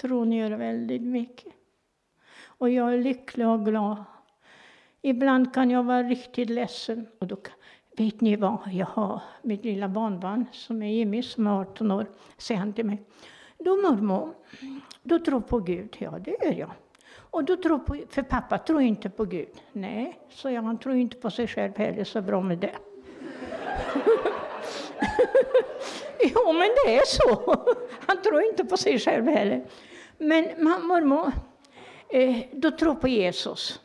[0.00, 1.52] Tron gör väldigt mycket.
[2.44, 4.04] Och jag är lycklig och glad.
[5.02, 7.06] Ibland kan jag vara riktigt ledsen.
[7.18, 7.36] Och då,
[7.96, 12.06] vet ni vad, jag har mitt lilla barnbarn som är Jimmy, som är 18 år,
[12.36, 13.02] säger han till mig.
[13.58, 14.34] Du mormor,
[15.02, 15.96] du tror på Gud?
[15.98, 16.70] Ja, det gör jag.
[17.34, 19.62] Och då tror på, för pappa tror inte på Gud.
[19.72, 22.74] Nej, så jag, han tror inte på sig själv heller, så bra med det.
[26.20, 27.54] jo, men det är så.
[28.06, 29.64] Han tror inte på sig själv heller.
[30.18, 31.32] Men mormor,
[32.08, 33.80] eh, du tror på Jesus.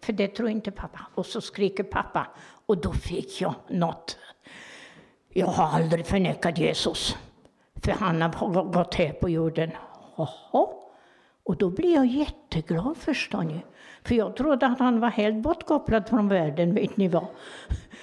[0.00, 1.00] För det tror inte pappa.
[1.14, 2.26] Och så skriker pappa.
[2.66, 4.18] Och då fick jag något.
[5.28, 7.16] Jag har aldrig förnekat Jesus.
[7.84, 9.70] För han har gått här på jorden.
[10.16, 10.77] Jaha.
[11.48, 13.60] Och då blev jag jätteglad, förstår ni.
[14.04, 17.26] För jag trodde att han var helt bortkopplad från världen, vet ni vad.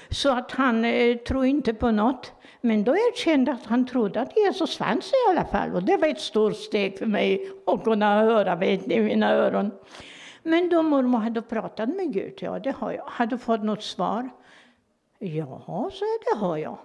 [0.09, 2.31] Så att han eh, tror inte på något.
[2.61, 5.75] Men då erkände att han trodde att Jesus fanns i alla fall.
[5.75, 9.31] Och det var ett stort steg för mig att kunna höra, vet ni, i mina
[9.31, 9.71] öron.
[10.43, 13.05] Men då mormor hade pratat med Gud, ja det har jag.
[13.05, 14.29] Hade fått något svar?
[15.19, 16.77] Ja, så det har jag.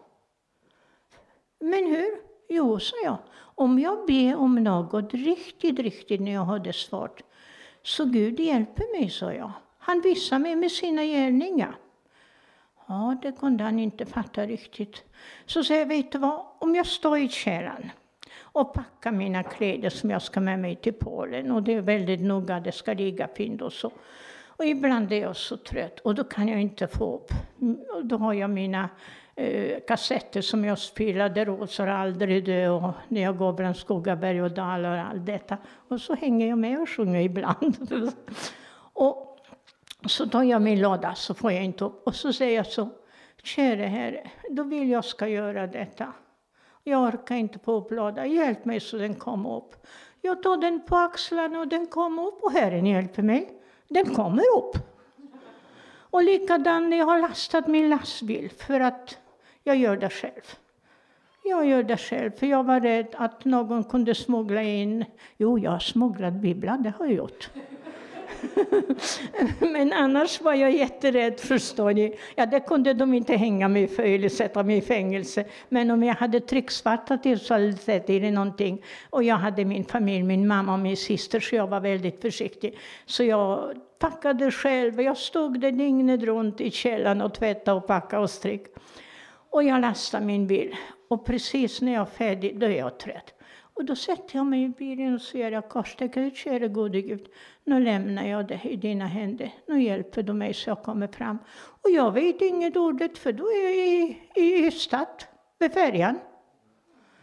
[1.61, 2.30] Men hur?
[2.53, 3.19] Jo, sa jag.
[3.55, 7.23] Om jag ber om något riktigt, riktigt när jag har det svårt,
[7.83, 9.53] så Gud hjälper mig, sa jag.
[9.79, 11.77] Han visar mig med sina gärningar.
[12.87, 15.05] Ja, det kunde han inte fatta riktigt.
[15.47, 17.91] Så säger jag, vet du vad, om jag står i källaren
[18.41, 21.51] och packar mina kläder som jag ska med mig till Polen.
[21.51, 23.93] Och det är väldigt noga, det ska ligga fint och så.
[24.47, 27.31] Och ibland är jag så trött och då kan jag inte få upp.
[27.61, 28.89] Mm, och då har jag mina
[29.41, 34.43] eh, kassetter som jag spelade, Rosor aldrig dö och när jag går bland skogar, berg
[34.43, 35.57] och dalar och allt detta.
[35.89, 37.77] Och så hänger jag med och sjunger ibland.
[38.93, 39.39] och
[40.07, 42.07] så tar jag min låda så får jag inte upp.
[42.07, 42.89] Och så säger jag så,
[43.43, 46.13] käre Herre, då vill jag ska göra detta.
[46.85, 48.31] Jag orkar inte få upp lådan.
[48.31, 49.87] Hjälp mig så den kommer upp.
[50.21, 53.53] Jag tar den på axlarna och den kommer upp och Herren hjälper mig.
[53.89, 54.77] Den kommer upp.
[56.11, 59.19] Och likadant när jag har lastat min lastbil för att
[59.65, 60.43] jag gör det själv.
[61.45, 65.05] Jag gör det själv, för jag var rädd att någon kunde smuggla in.
[65.37, 67.51] Jo, jag har smugglat biblar, det har jag gjort.
[69.61, 72.17] Men annars var jag jätterädd, förstår ni.
[72.35, 75.45] Ja, det kunde de inte hänga mig för eller sätta mig i fängelse.
[75.69, 78.85] Men om jag hade trycksvartat det så hade det är någonting.
[79.11, 82.79] Och jag hade min familj, min mamma och min syster, så jag var väldigt försiktig.
[83.07, 85.01] Så jag packade själv.
[85.01, 88.67] Jag stod där dygnet runt i källaren och tvättade och packade och stryk.
[89.51, 90.77] Och jag lastar min bil.
[91.09, 93.35] Och precis när jag är färdig, då är jag trött.
[93.75, 97.29] Och då sätter jag mig i bilen och säger jag korssträcker käre gode Gud.
[97.65, 99.55] Nu lämnar jag det i dina händer.
[99.67, 101.39] Nu hjälper du mig så jag kommer fram.
[101.83, 105.25] Och jag vet inget ordet, för då är jag i, i Ystad,
[105.59, 106.19] vid färjan.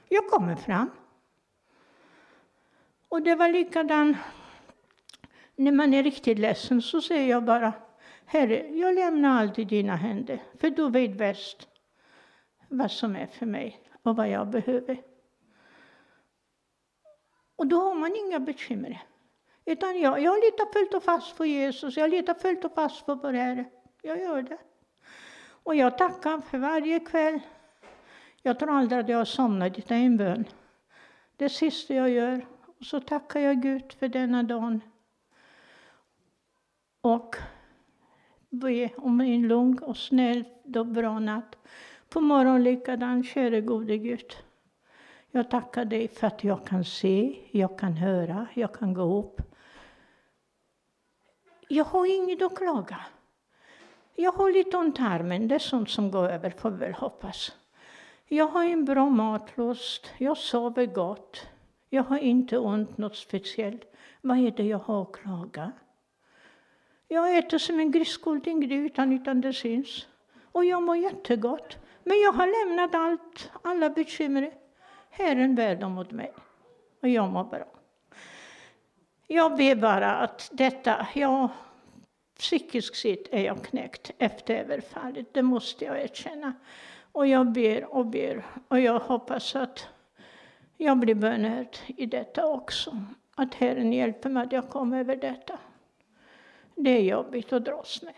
[0.09, 0.89] Jag kommer fram.
[3.09, 4.17] Och det var likadant
[5.55, 7.73] när man är riktigt ledsen så säger jag bara
[8.25, 11.67] Herre, jag lämnar allt i dina händer, för du vet bäst
[12.69, 15.01] vad som är för mig och vad jag behöver.
[17.55, 19.03] Och då har man inga bekymmer.
[19.65, 23.15] Utan jag, jag litar fullt och fast på Jesus, jag litar fullt och fast på
[23.15, 23.65] vår Herre.
[24.01, 24.57] Jag gör det.
[25.63, 27.39] Och jag tackar för varje kväll.
[28.41, 30.45] Jag tror aldrig att jag har somnat utan en bön.
[31.35, 32.45] Det sista jag gör.
[32.79, 34.81] Och så tackar jag Gud för denna dagen.
[37.01, 37.35] Och
[38.49, 40.43] be om en lugn och snäll
[40.75, 41.55] och bra natt.
[42.09, 44.33] På morgonen likadant, käre gode Gud.
[45.31, 49.41] Jag tackar dig för att jag kan se, jag kan höra, jag kan gå upp.
[51.67, 52.99] Jag har inget att klaga.
[54.15, 56.93] Jag har lite ont i armen, det är sånt som går över, får vi väl
[56.93, 57.55] hoppas.
[58.25, 61.47] Jag har en bra matlust, jag sover gott.
[61.89, 63.93] Jag har inte ont något speciellt.
[64.21, 65.71] Vad är det jag har att klaga?
[67.07, 70.07] Jag äter som en grisskolding utan, utan det syns.
[70.51, 71.77] Och jag mår jättegott.
[72.07, 74.53] Men jag har lämnat allt, alla bekymmer.
[75.09, 76.33] Herren bär dem mot mig.
[77.01, 77.65] Och jag mår bra.
[79.27, 81.49] Jag ber bara att detta, ja,
[82.37, 86.53] psykiskt sett är jag knäckt efter överfallet, det måste jag erkänna.
[87.11, 89.87] Och jag ber och ber och jag hoppas att
[90.77, 92.97] jag blir bönhörd i detta också.
[93.35, 95.59] Att Herren hjälper mig att jag kommer över detta.
[96.75, 98.13] Det är jobbigt att dras med.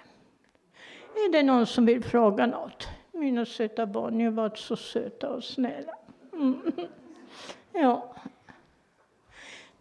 [1.15, 2.87] Är det någon som vill fråga något?
[3.19, 5.93] Mina söta barn, ni har varit så söta och snälla.
[6.33, 6.61] Mm.
[7.73, 8.15] Ja.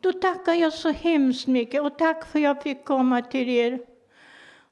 [0.01, 3.79] Då tackar jag så hemskt mycket och tack för att jag fick komma till er.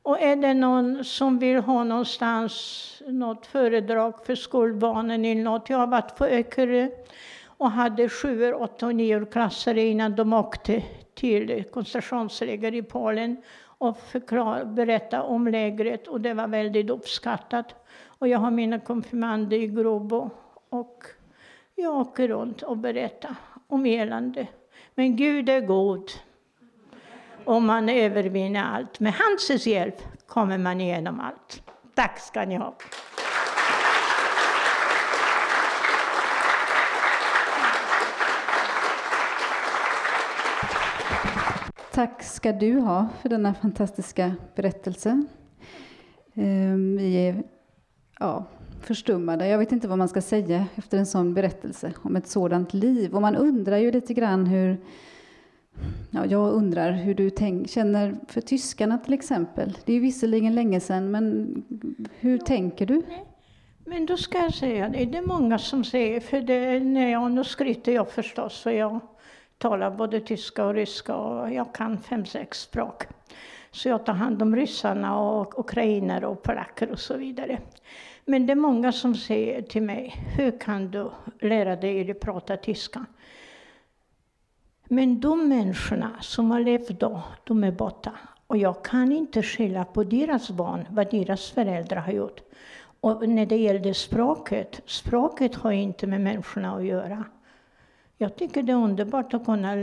[0.02, 5.70] Och är det någon som vill ha någonstans något föredrag för skolbarnen eller något.
[5.70, 6.88] Jag har varit på Öckerö
[7.46, 10.82] och hade sju, åtta och nio klasser innan de åkte
[11.14, 13.36] till koncentrationsläger i Polen
[13.78, 17.86] och förklar, berätta om lägret och det var väldigt uppskattat.
[18.18, 20.30] Och jag har mina konfirmander i Grobo
[20.68, 21.04] och
[21.74, 23.34] jag åker runt och berättar
[23.68, 24.48] om elände.
[24.94, 26.10] Men Gud är god
[27.44, 29.00] och man övervinner allt.
[29.00, 31.62] Med hans hjälp kommer man igenom allt.
[31.94, 32.74] Tack ska ni ha.
[41.92, 45.22] Tack ska du ha för denna fantastiska berättelse.
[46.34, 47.42] Ehm, vi är
[48.20, 48.44] ja,
[48.80, 49.48] förstummade.
[49.48, 53.14] Jag vet inte vad man ska säga efter en sån berättelse om ett sådant liv.
[53.14, 54.78] Och man undrar ju lite grann hur
[56.10, 59.78] Ja, jag undrar hur du tänk, känner för tyskarna till exempel.
[59.84, 61.54] Det är visserligen länge sedan, men
[62.18, 63.02] hur tänker du?
[63.84, 67.30] Men då ska jag säga det, det är många som säger, för det, när jag,
[67.30, 69.00] nu skryter jag förstås, för jag
[69.58, 73.06] talar både tyska och ryska och jag kan fem, sex språk.
[73.70, 77.59] Så jag tar hand om ryssarna och ukrainare och polacker och så vidare.
[78.24, 81.10] Men det är många som säger till mig, hur kan du
[81.40, 83.06] lära dig att prata tyska?
[84.88, 88.12] Men de människorna som har levt då, de är borta.
[88.47, 92.40] Och jag kan inte skylla på deras barn, vad deras föräldrar har gjort.
[93.01, 97.24] Och när det gäller språket, språket har inte med människorna att göra.
[98.18, 99.76] Jag tycker det är underbart att kunna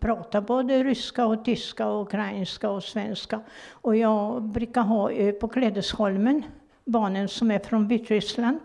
[0.00, 3.40] prata både ryska, och tyska, och ukrainska och svenska.
[3.70, 6.42] Och jag brukar ha eh, på Klädesholmen
[6.84, 8.60] barnen som är från Vitryssland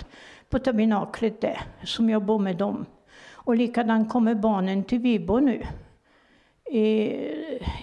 [0.49, 2.85] på tabernaklet där, som jag bor med dem.
[3.31, 5.63] Och likadant kommer barnen till Vibo nu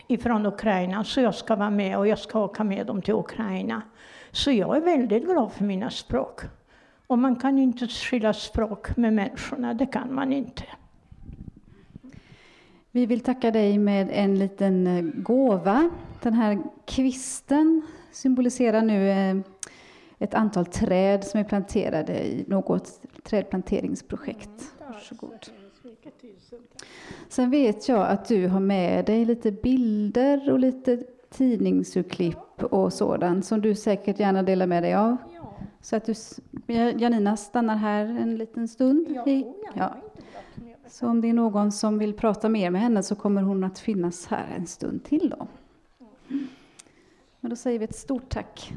[0.07, 3.83] ifrån Ukraina, så jag ska vara med och jag ska åka med dem till Ukraina.
[4.31, 6.41] Så jag är väldigt glad för mina språk.
[7.07, 10.65] Och man kan inte skilja språk med människorna, det kan man inte.
[12.97, 15.91] Vi vill tacka dig med en liten eh, gåva.
[16.23, 17.83] Den här kvisten
[18.13, 19.37] symboliserar nu eh,
[20.19, 24.75] ett antal träd som är planterade i något trädplanteringsprojekt.
[24.93, 25.47] Varsågod.
[27.29, 33.47] Sen vet jag att du har med dig lite bilder och lite tidningsurklipp och sådant
[33.47, 35.17] som du säkert gärna delar med dig av.
[35.81, 36.15] Så att du,
[36.75, 39.07] Janina stannar här en liten stund.
[39.75, 39.95] Ja.
[40.89, 43.79] Så om det är någon som vill prata mer med henne så kommer hon att
[43.79, 45.47] finnas här en stund till då.
[46.29, 46.47] Mm.
[47.41, 48.73] Men då säger vi ett stort tack